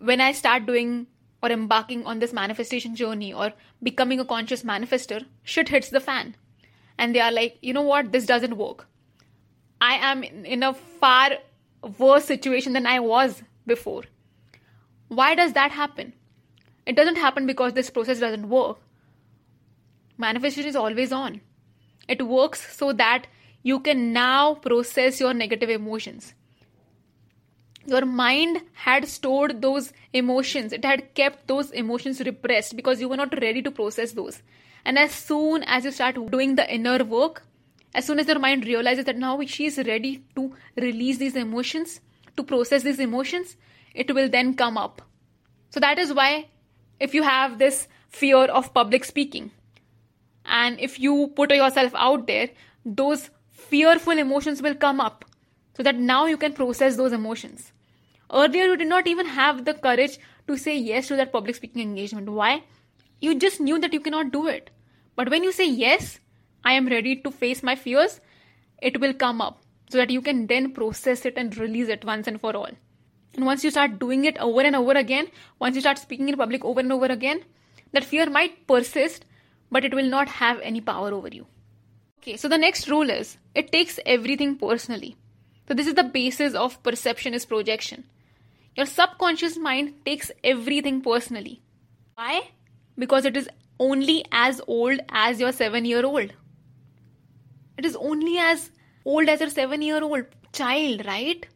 when 0.00 0.20
I 0.20 0.32
start 0.32 0.66
doing 0.66 1.06
or 1.44 1.50
embarking 1.56 2.04
on 2.06 2.18
this 2.18 2.32
manifestation 2.32 2.96
journey 2.96 3.32
or 3.32 3.52
becoming 3.82 4.20
a 4.20 4.24
conscious 4.24 4.62
manifester, 4.62 5.24
shit 5.42 5.68
hits 5.68 5.90
the 5.90 6.00
fan. 6.00 6.34
And 6.98 7.14
they 7.14 7.20
are 7.20 7.32
like, 7.32 7.58
you 7.60 7.72
know 7.72 7.82
what, 7.82 8.12
this 8.12 8.26
doesn't 8.26 8.56
work. 8.56 8.86
I 9.80 9.94
am 10.12 10.22
in 10.22 10.62
a 10.62 10.72
far 10.72 11.32
worse 11.98 12.24
situation 12.24 12.72
than 12.72 12.86
I 12.86 13.00
was 13.00 13.42
before. 13.66 14.04
Why 15.08 15.34
does 15.34 15.52
that 15.52 15.72
happen? 15.72 16.14
It 16.86 16.96
doesn't 16.96 17.16
happen 17.16 17.46
because 17.46 17.74
this 17.74 17.90
process 17.90 18.20
doesn't 18.20 18.48
work 18.48 18.78
manifestation 20.16 20.68
is 20.68 20.76
always 20.76 21.12
on. 21.12 21.40
It 22.08 22.26
works 22.26 22.76
so 22.76 22.92
that 22.92 23.26
you 23.62 23.80
can 23.80 24.12
now 24.12 24.54
process 24.54 25.20
your 25.20 25.34
negative 25.34 25.70
emotions. 25.70 26.34
Your 27.86 28.06
mind 28.06 28.62
had 28.72 29.06
stored 29.06 29.60
those 29.60 29.92
emotions, 30.12 30.72
it 30.72 30.84
had 30.84 31.14
kept 31.14 31.46
those 31.46 31.70
emotions 31.70 32.20
repressed 32.20 32.76
because 32.76 33.00
you 33.00 33.08
were 33.08 33.16
not 33.16 33.38
ready 33.40 33.60
to 33.62 33.70
process 33.70 34.12
those. 34.12 34.42
And 34.84 34.98
as 34.98 35.12
soon 35.12 35.62
as 35.64 35.84
you 35.84 35.90
start 35.90 36.30
doing 36.30 36.54
the 36.54 36.72
inner 36.72 37.04
work, 37.04 37.42
as 37.94 38.06
soon 38.06 38.18
as 38.18 38.26
your 38.26 38.38
mind 38.38 38.64
realizes 38.64 39.04
that 39.04 39.18
now 39.18 39.40
she 39.46 39.66
is 39.66 39.78
ready 39.78 40.24
to 40.34 40.54
release 40.76 41.18
these 41.18 41.36
emotions, 41.36 42.00
to 42.36 42.42
process 42.42 42.82
these 42.82 42.98
emotions, 42.98 43.56
it 43.94 44.14
will 44.14 44.28
then 44.28 44.54
come 44.54 44.76
up. 44.76 45.02
So 45.70 45.80
that 45.80 45.98
is 45.98 46.12
why, 46.12 46.48
if 46.98 47.14
you 47.14 47.22
have 47.22 47.58
this 47.58 47.86
fear 48.08 48.44
of 48.44 48.74
public 48.74 49.04
speaking, 49.04 49.50
and 50.46 50.78
if 50.80 50.98
you 50.98 51.32
put 51.36 51.52
yourself 51.52 51.92
out 51.94 52.26
there, 52.26 52.50
those 52.84 53.30
fearful 53.50 54.18
emotions 54.18 54.60
will 54.60 54.74
come 54.74 55.00
up 55.00 55.24
so 55.76 55.82
that 55.82 55.96
now 55.96 56.26
you 56.26 56.36
can 56.36 56.52
process 56.52 56.96
those 56.96 57.12
emotions. 57.12 57.72
Earlier, 58.32 58.64
you 58.64 58.76
did 58.76 58.88
not 58.88 59.06
even 59.06 59.26
have 59.26 59.64
the 59.64 59.74
courage 59.74 60.18
to 60.46 60.56
say 60.56 60.76
yes 60.76 61.08
to 61.08 61.16
that 61.16 61.32
public 61.32 61.56
speaking 61.56 61.82
engagement. 61.82 62.28
Why? 62.28 62.62
You 63.20 63.34
just 63.38 63.60
knew 63.60 63.78
that 63.80 63.92
you 63.92 64.00
cannot 64.00 64.32
do 64.32 64.46
it. 64.46 64.70
But 65.16 65.30
when 65.30 65.44
you 65.44 65.52
say 65.52 65.68
yes, 65.68 66.20
I 66.64 66.72
am 66.72 66.88
ready 66.88 67.16
to 67.16 67.30
face 67.30 67.62
my 67.62 67.76
fears, 67.76 68.20
it 68.80 69.00
will 69.00 69.14
come 69.14 69.40
up 69.40 69.62
so 69.88 69.98
that 69.98 70.10
you 70.10 70.20
can 70.20 70.46
then 70.46 70.72
process 70.72 71.24
it 71.24 71.34
and 71.36 71.56
release 71.56 71.88
it 71.88 72.04
once 72.04 72.26
and 72.26 72.40
for 72.40 72.56
all. 72.56 72.70
And 73.34 73.46
once 73.46 73.64
you 73.64 73.70
start 73.70 73.98
doing 73.98 74.24
it 74.24 74.38
over 74.38 74.60
and 74.60 74.76
over 74.76 74.92
again, 74.92 75.28
once 75.58 75.74
you 75.74 75.80
start 75.80 75.98
speaking 75.98 76.28
in 76.28 76.36
public 76.36 76.64
over 76.64 76.80
and 76.80 76.92
over 76.92 77.06
again, 77.06 77.44
that 77.92 78.04
fear 78.04 78.28
might 78.30 78.66
persist, 78.66 79.24
but 79.70 79.84
it 79.84 79.94
will 79.94 80.08
not 80.08 80.28
have 80.28 80.60
any 80.60 80.80
power 80.80 81.12
over 81.12 81.28
you. 81.28 81.46
Okay, 82.18 82.36
so 82.36 82.48
the 82.48 82.58
next 82.58 82.88
rule 82.88 83.10
is 83.10 83.36
it 83.54 83.70
takes 83.70 84.00
everything 84.06 84.56
personally. 84.56 85.16
So 85.68 85.74
this 85.74 85.86
is 85.86 85.94
the 85.94 86.04
basis 86.04 86.54
of 86.54 86.82
perception 86.82 87.34
is 87.34 87.46
projection. 87.46 88.04
Your 88.76 88.86
subconscious 88.86 89.56
mind 89.56 89.94
takes 90.04 90.30
everything 90.42 91.00
personally. 91.00 91.62
Why? 92.14 92.50
Because 92.98 93.24
it 93.24 93.36
is 93.36 93.48
only 93.78 94.24
as 94.30 94.60
old 94.66 95.00
as 95.08 95.40
your 95.40 95.52
7 95.52 95.84
year 95.84 96.04
old. 96.04 96.32
It 97.78 97.84
is 97.84 97.96
only 97.96 98.38
as 98.38 98.70
old 99.04 99.28
as 99.28 99.40
your 99.40 99.50
7 99.50 99.82
year 99.82 100.02
old 100.02 100.26
child, 100.52 101.06
right? 101.06 101.46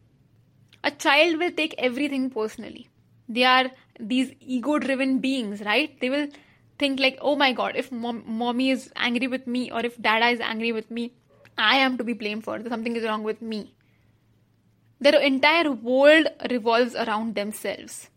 A 0.84 0.90
child 0.90 1.38
will 1.38 1.50
take 1.50 1.74
everything 1.78 2.30
personally. 2.30 2.88
They 3.28 3.44
are 3.44 3.70
these 4.00 4.32
ego 4.40 4.78
driven 4.78 5.18
beings, 5.18 5.60
right? 5.62 6.00
They 6.00 6.08
will 6.08 6.28
think 6.78 7.00
like 7.00 7.18
oh 7.20 7.34
my 7.36 7.52
god 7.52 7.76
if 7.76 7.90
mom, 7.90 8.22
mommy 8.26 8.70
is 8.70 8.90
angry 8.96 9.26
with 9.26 9.46
me 9.46 9.70
or 9.70 9.84
if 9.84 10.00
dada 10.00 10.28
is 10.28 10.40
angry 10.40 10.72
with 10.72 10.90
me 10.90 11.12
i 11.58 11.76
am 11.76 11.98
to 11.98 12.04
be 12.04 12.12
blamed 12.12 12.44
for 12.44 12.56
it. 12.56 12.68
something 12.68 12.94
is 12.96 13.04
wrong 13.04 13.24
with 13.24 13.42
me 13.42 13.74
their 15.00 15.20
entire 15.20 15.70
world 15.70 16.28
revolves 16.50 16.94
around 16.94 17.34
themselves. 17.34 18.10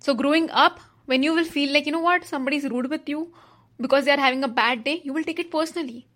So 0.00 0.14
growing 0.14 0.50
up 0.50 0.80
when 1.06 1.22
you 1.22 1.34
will 1.34 1.44
feel 1.44 1.72
like 1.72 1.86
you 1.86 1.92
know 1.92 2.00
what 2.00 2.24
somebody 2.24 2.58
is 2.58 2.64
rude 2.64 2.90
with 2.90 3.08
you 3.08 3.32
because 3.80 4.04
they 4.04 4.10
are 4.10 4.20
having 4.20 4.44
a 4.44 4.48
bad 4.48 4.84
day 4.84 5.00
you 5.04 5.12
will 5.12 5.24
take 5.24 5.38
it 5.38 5.50
personally. 5.50 6.06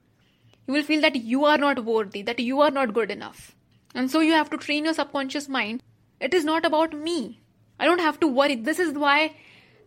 You 0.66 0.74
will 0.74 0.82
feel 0.82 1.00
that 1.00 1.16
you 1.16 1.44
are 1.44 1.58
not 1.58 1.84
worthy 1.84 2.22
that 2.22 2.38
you 2.38 2.60
are 2.60 2.70
not 2.70 2.94
good 2.94 3.10
enough. 3.10 3.54
And 3.94 4.10
so 4.10 4.20
you 4.20 4.32
have 4.32 4.50
to 4.50 4.56
train 4.56 4.84
your 4.84 4.94
subconscious 4.94 5.48
mind. 5.48 5.82
It 6.20 6.34
is 6.34 6.44
not 6.44 6.64
about 6.64 6.92
me. 6.92 7.40
I 7.78 7.86
don't 7.86 8.00
have 8.00 8.20
to 8.20 8.26
worry. 8.26 8.54
This 8.54 8.78
is 8.78 8.92
why 8.92 9.34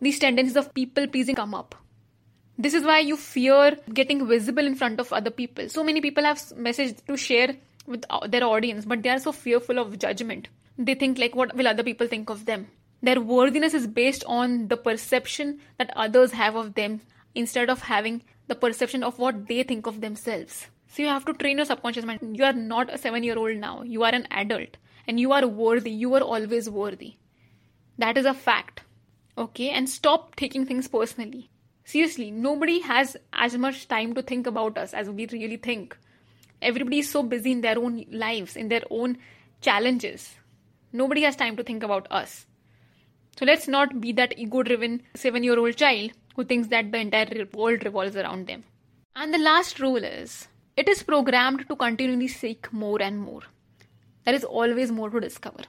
these 0.00 0.18
tendencies 0.18 0.56
of 0.56 0.74
people 0.74 1.06
pleasing 1.06 1.36
come 1.36 1.54
up. 1.54 1.74
This 2.58 2.74
is 2.74 2.84
why 2.84 2.98
you 3.00 3.16
fear 3.16 3.76
getting 3.92 4.26
visible 4.26 4.66
in 4.66 4.74
front 4.74 5.00
of 5.00 5.12
other 5.12 5.30
people. 5.30 5.68
So 5.68 5.82
many 5.82 6.00
people 6.00 6.24
have 6.24 6.40
message 6.56 6.96
to 7.06 7.16
share 7.16 7.56
with 7.86 8.04
uh, 8.10 8.26
their 8.26 8.44
audience, 8.44 8.84
but 8.84 9.02
they 9.02 9.10
are 9.10 9.18
so 9.18 9.32
fearful 9.32 9.78
of 9.78 9.98
judgment. 9.98 10.48
They 10.78 10.94
think 10.94 11.18
like, 11.18 11.34
what 11.34 11.54
will 11.54 11.68
other 11.68 11.82
people 11.82 12.06
think 12.06 12.30
of 12.30 12.46
them? 12.46 12.68
Their 13.02 13.20
worthiness 13.20 13.74
is 13.74 13.86
based 13.86 14.24
on 14.26 14.68
the 14.68 14.76
perception 14.76 15.60
that 15.78 15.92
others 15.96 16.32
have 16.32 16.56
of 16.56 16.74
them 16.74 17.02
instead 17.34 17.68
of 17.68 17.82
having 17.82 18.22
the 18.46 18.54
perception 18.54 19.02
of 19.02 19.18
what 19.18 19.46
they 19.46 19.62
think 19.62 19.86
of 19.86 20.00
themselves. 20.00 20.68
So 20.88 21.02
you 21.02 21.08
have 21.08 21.24
to 21.26 21.34
train 21.34 21.58
your 21.58 21.66
subconscious 21.66 22.04
mind. 22.04 22.36
You 22.36 22.44
are 22.44 22.52
not 22.52 22.92
a 22.92 22.98
seven 22.98 23.22
year 23.22 23.36
old 23.36 23.56
now, 23.56 23.82
you 23.82 24.04
are 24.04 24.14
an 24.14 24.26
adult 24.30 24.76
and 25.06 25.20
you 25.20 25.32
are 25.32 25.46
worthy. 25.46 25.90
You 25.90 26.14
are 26.14 26.22
always 26.22 26.70
worthy. 26.70 27.16
That 27.98 28.16
is 28.16 28.24
a 28.24 28.34
fact. 28.34 28.82
Okay, 29.36 29.70
and 29.70 29.88
stop 29.88 30.36
taking 30.36 30.64
things 30.64 30.88
personally. 30.88 31.50
Seriously, 31.84 32.30
nobody 32.30 32.80
has 32.80 33.16
as 33.32 33.58
much 33.58 33.88
time 33.88 34.14
to 34.14 34.22
think 34.22 34.46
about 34.46 34.78
us 34.78 34.94
as 34.94 35.10
we 35.10 35.26
really 35.26 35.56
think. 35.56 35.96
Everybody 36.64 37.00
is 37.00 37.10
so 37.10 37.22
busy 37.22 37.52
in 37.52 37.60
their 37.60 37.78
own 37.78 38.04
lives, 38.10 38.56
in 38.56 38.68
their 38.68 38.82
own 38.90 39.18
challenges. 39.60 40.34
Nobody 40.92 41.22
has 41.22 41.36
time 41.36 41.56
to 41.56 41.62
think 41.62 41.82
about 41.82 42.06
us. 42.10 42.46
So 43.38 43.44
let's 43.44 43.68
not 43.68 44.00
be 44.00 44.12
that 44.12 44.38
ego 44.38 44.62
driven 44.62 45.02
seven 45.14 45.42
year 45.42 45.58
old 45.58 45.76
child 45.76 46.12
who 46.36 46.44
thinks 46.44 46.68
that 46.68 46.90
the 46.90 46.98
entire 46.98 47.46
world 47.52 47.84
revolves 47.84 48.16
around 48.16 48.46
them. 48.46 48.64
And 49.14 49.34
the 49.34 49.38
last 49.38 49.78
rule 49.78 50.04
is 50.04 50.48
it 50.76 50.88
is 50.88 51.02
programmed 51.02 51.68
to 51.68 51.76
continually 51.76 52.28
seek 52.28 52.72
more 52.72 53.00
and 53.02 53.20
more. 53.20 53.42
There 54.24 54.34
is 54.34 54.44
always 54.44 54.90
more 54.90 55.10
to 55.10 55.20
discover. 55.20 55.64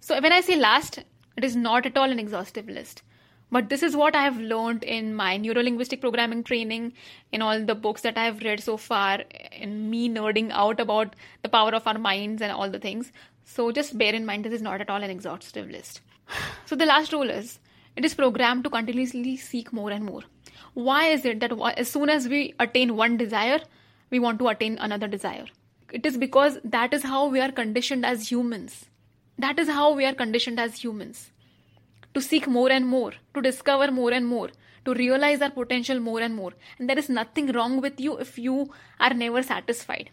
So 0.00 0.20
when 0.20 0.32
I 0.32 0.40
say 0.40 0.56
last, 0.56 0.98
it 1.36 1.44
is 1.44 1.54
not 1.54 1.86
at 1.86 1.98
all 1.98 2.10
an 2.10 2.18
exhaustive 2.18 2.68
list. 2.68 3.02
But 3.50 3.70
this 3.70 3.82
is 3.82 3.96
what 3.96 4.14
I 4.14 4.24
have 4.24 4.38
learned 4.38 4.84
in 4.84 5.14
my 5.14 5.38
neurolinguistic 5.38 6.00
programming 6.00 6.44
training, 6.44 6.92
in 7.32 7.40
all 7.40 7.64
the 7.64 7.74
books 7.74 8.02
that 8.02 8.18
I 8.18 8.24
have 8.24 8.42
read 8.42 8.60
so 8.62 8.76
far, 8.76 9.20
in 9.52 9.90
me 9.90 10.08
nerding 10.08 10.50
out 10.50 10.80
about 10.80 11.16
the 11.42 11.48
power 11.48 11.74
of 11.74 11.86
our 11.86 11.98
minds 11.98 12.42
and 12.42 12.52
all 12.52 12.68
the 12.68 12.78
things. 12.78 13.10
So 13.44 13.72
just 13.72 13.96
bear 13.96 14.14
in 14.14 14.26
mind 14.26 14.44
this 14.44 14.52
is 14.52 14.60
not 14.62 14.82
at 14.82 14.90
all 14.90 15.02
an 15.02 15.10
exhaustive 15.10 15.70
list. 15.70 16.02
So 16.66 16.76
the 16.76 16.84
last 16.84 17.12
rule 17.12 17.30
is 17.30 17.58
it 17.96 18.04
is 18.04 18.14
programmed 18.14 18.64
to 18.64 18.70
continuously 18.70 19.38
seek 19.38 19.72
more 19.72 19.90
and 19.90 20.04
more. 20.04 20.22
Why 20.74 21.06
is 21.06 21.24
it 21.24 21.40
that 21.40 21.52
as 21.76 21.90
soon 21.90 22.10
as 22.10 22.28
we 22.28 22.54
attain 22.60 22.96
one 22.96 23.16
desire, 23.16 23.60
we 24.10 24.18
want 24.18 24.38
to 24.40 24.48
attain 24.48 24.76
another 24.78 25.08
desire? 25.08 25.46
It 25.90 26.04
is 26.04 26.18
because 26.18 26.58
that 26.64 26.92
is 26.92 27.02
how 27.02 27.28
we 27.28 27.40
are 27.40 27.50
conditioned 27.50 28.04
as 28.04 28.30
humans. 28.30 28.84
That 29.38 29.58
is 29.58 29.68
how 29.68 29.94
we 29.94 30.04
are 30.04 30.14
conditioned 30.14 30.60
as 30.60 30.76
humans 30.84 31.30
to 32.14 32.20
seek 32.20 32.46
more 32.46 32.70
and 32.70 32.86
more, 32.86 33.12
to 33.34 33.42
discover 33.42 33.90
more 33.90 34.12
and 34.12 34.26
more, 34.26 34.50
to 34.84 34.94
realize 34.94 35.40
our 35.40 35.50
potential 35.50 36.00
more 36.00 36.20
and 36.20 36.34
more. 36.34 36.52
And 36.78 36.88
there 36.88 36.98
is 36.98 37.08
nothing 37.08 37.52
wrong 37.52 37.80
with 37.80 38.00
you 38.00 38.18
if 38.18 38.38
you 38.38 38.70
are 38.98 39.14
never 39.14 39.42
satisfied. 39.42 40.10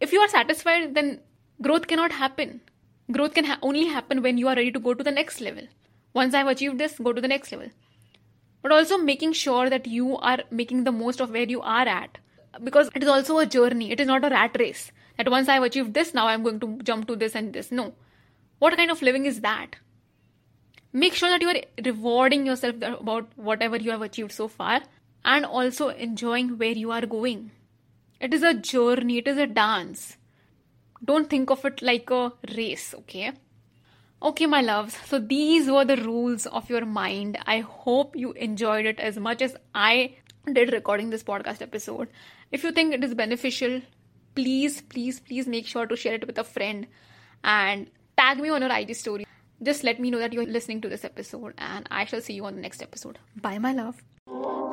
If 0.00 0.12
you 0.12 0.20
are 0.20 0.28
satisfied, 0.28 0.94
then 0.94 1.20
growth 1.60 1.86
cannot 1.86 2.12
happen. 2.12 2.60
Growth 3.10 3.34
can 3.34 3.44
ha- 3.44 3.58
only 3.62 3.86
happen 3.86 4.22
when 4.22 4.38
you 4.38 4.48
are 4.48 4.56
ready 4.56 4.72
to 4.72 4.80
go 4.80 4.94
to 4.94 5.04
the 5.04 5.10
next 5.10 5.40
level. 5.40 5.66
Once 6.14 6.34
I've 6.34 6.46
achieved 6.48 6.78
this, 6.78 6.98
go 6.98 7.12
to 7.12 7.20
the 7.20 7.28
next 7.28 7.52
level. 7.52 7.68
But 8.62 8.72
also 8.72 8.98
making 8.98 9.32
sure 9.32 9.68
that 9.70 9.86
you 9.86 10.16
are 10.18 10.40
making 10.50 10.84
the 10.84 10.92
most 10.92 11.20
of 11.20 11.30
where 11.30 11.48
you 11.48 11.60
are 11.60 11.86
at. 11.86 12.18
Because 12.62 12.90
it 12.94 13.02
is 13.02 13.08
also 13.08 13.38
a 13.38 13.46
journey, 13.46 13.90
it 13.90 14.00
is 14.00 14.06
not 14.06 14.24
a 14.24 14.28
rat 14.28 14.56
race. 14.58 14.92
That 15.16 15.30
once 15.30 15.48
I've 15.48 15.62
achieved 15.62 15.94
this, 15.94 16.14
now 16.14 16.26
I'm 16.26 16.42
going 16.42 16.60
to 16.60 16.78
jump 16.82 17.06
to 17.08 17.16
this 17.16 17.34
and 17.34 17.52
this. 17.52 17.72
No. 17.72 17.94
What 18.58 18.76
kind 18.76 18.90
of 18.90 19.02
living 19.02 19.26
is 19.26 19.40
that? 19.40 19.76
Make 20.92 21.14
sure 21.14 21.30
that 21.30 21.40
you 21.40 21.48
are 21.48 21.60
rewarding 21.84 22.46
yourself 22.46 22.76
about 22.82 23.28
whatever 23.36 23.76
you 23.76 23.90
have 23.90 24.02
achieved 24.02 24.32
so 24.32 24.48
far 24.48 24.82
and 25.24 25.44
also 25.44 25.88
enjoying 25.88 26.58
where 26.58 26.72
you 26.72 26.90
are 26.90 27.06
going. 27.06 27.50
It 28.20 28.34
is 28.34 28.42
a 28.42 28.54
journey, 28.54 29.18
it 29.18 29.28
is 29.28 29.38
a 29.38 29.46
dance. 29.46 30.16
Don't 31.04 31.28
think 31.28 31.50
of 31.50 31.64
it 31.64 31.82
like 31.82 32.10
a 32.10 32.32
race, 32.56 32.94
okay? 32.94 33.32
Okay, 34.22 34.46
my 34.46 34.60
loves, 34.60 34.96
so 35.06 35.18
these 35.18 35.68
were 35.68 35.84
the 35.84 35.96
rules 35.96 36.46
of 36.46 36.70
your 36.70 36.86
mind. 36.86 37.38
I 37.44 37.60
hope 37.60 38.14
you 38.14 38.32
enjoyed 38.32 38.86
it 38.86 39.00
as 39.00 39.18
much 39.18 39.42
as 39.42 39.56
I 39.74 40.16
did 40.52 40.72
recording 40.72 41.10
this 41.10 41.24
podcast 41.24 41.60
episode. 41.60 42.08
If 42.52 42.62
you 42.62 42.70
think 42.70 42.94
it 42.94 43.02
is 43.02 43.14
beneficial, 43.14 43.80
please, 44.36 44.80
please, 44.82 45.18
please 45.18 45.48
make 45.48 45.66
sure 45.66 45.86
to 45.86 45.96
share 45.96 46.14
it 46.14 46.26
with 46.26 46.38
a 46.38 46.44
friend 46.44 46.86
and 47.42 47.90
tag 48.16 48.38
me 48.38 48.50
on 48.50 48.62
your 48.62 48.72
IG 48.72 48.94
story 48.94 49.26
just 49.62 49.84
let 49.84 50.00
me 50.00 50.10
know 50.10 50.18
that 50.18 50.32
you're 50.32 50.46
listening 50.46 50.80
to 50.82 50.88
this 50.88 51.04
episode, 51.04 51.54
and 51.58 51.86
I 51.90 52.04
shall 52.04 52.20
see 52.20 52.34
you 52.34 52.44
on 52.44 52.54
the 52.56 52.60
next 52.60 52.82
episode. 52.82 53.18
Bye, 53.36 53.58
my 53.58 53.72
love. 53.72 54.02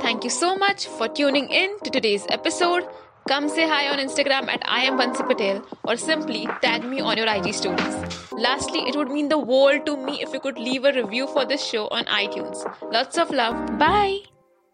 Thank 0.01 0.23
you 0.23 0.29
so 0.29 0.55
much 0.55 0.87
for 0.87 1.07
tuning 1.07 1.49
in 1.49 1.77
to 1.83 1.89
today's 1.89 2.25
episode. 2.29 2.87
Come 3.27 3.49
say 3.49 3.67
hi 3.67 3.89
on 3.89 3.99
Instagram 3.99 4.47
at 4.47 4.63
I 4.65 4.81
am 4.85 4.97
Bansi 4.97 5.27
Patel 5.27 5.63
or 5.83 5.97
simply 5.97 6.47
tag 6.61 6.83
me 6.83 6.99
on 6.99 7.17
your 7.17 7.27
IG 7.27 7.53
stories. 7.53 8.31
Lastly, 8.31 8.79
it 8.87 8.95
would 8.95 9.09
mean 9.09 9.29
the 9.29 9.37
world 9.37 9.85
to 9.85 9.97
me 9.97 10.21
if 10.23 10.33
you 10.33 10.39
could 10.39 10.57
leave 10.57 10.85
a 10.85 10.93
review 10.93 11.27
for 11.27 11.45
this 11.45 11.63
show 11.63 11.87
on 11.89 12.05
iTunes. 12.05 12.63
Lots 12.91 13.17
of 13.17 13.29
love. 13.29 13.77
Bye. 13.77 14.38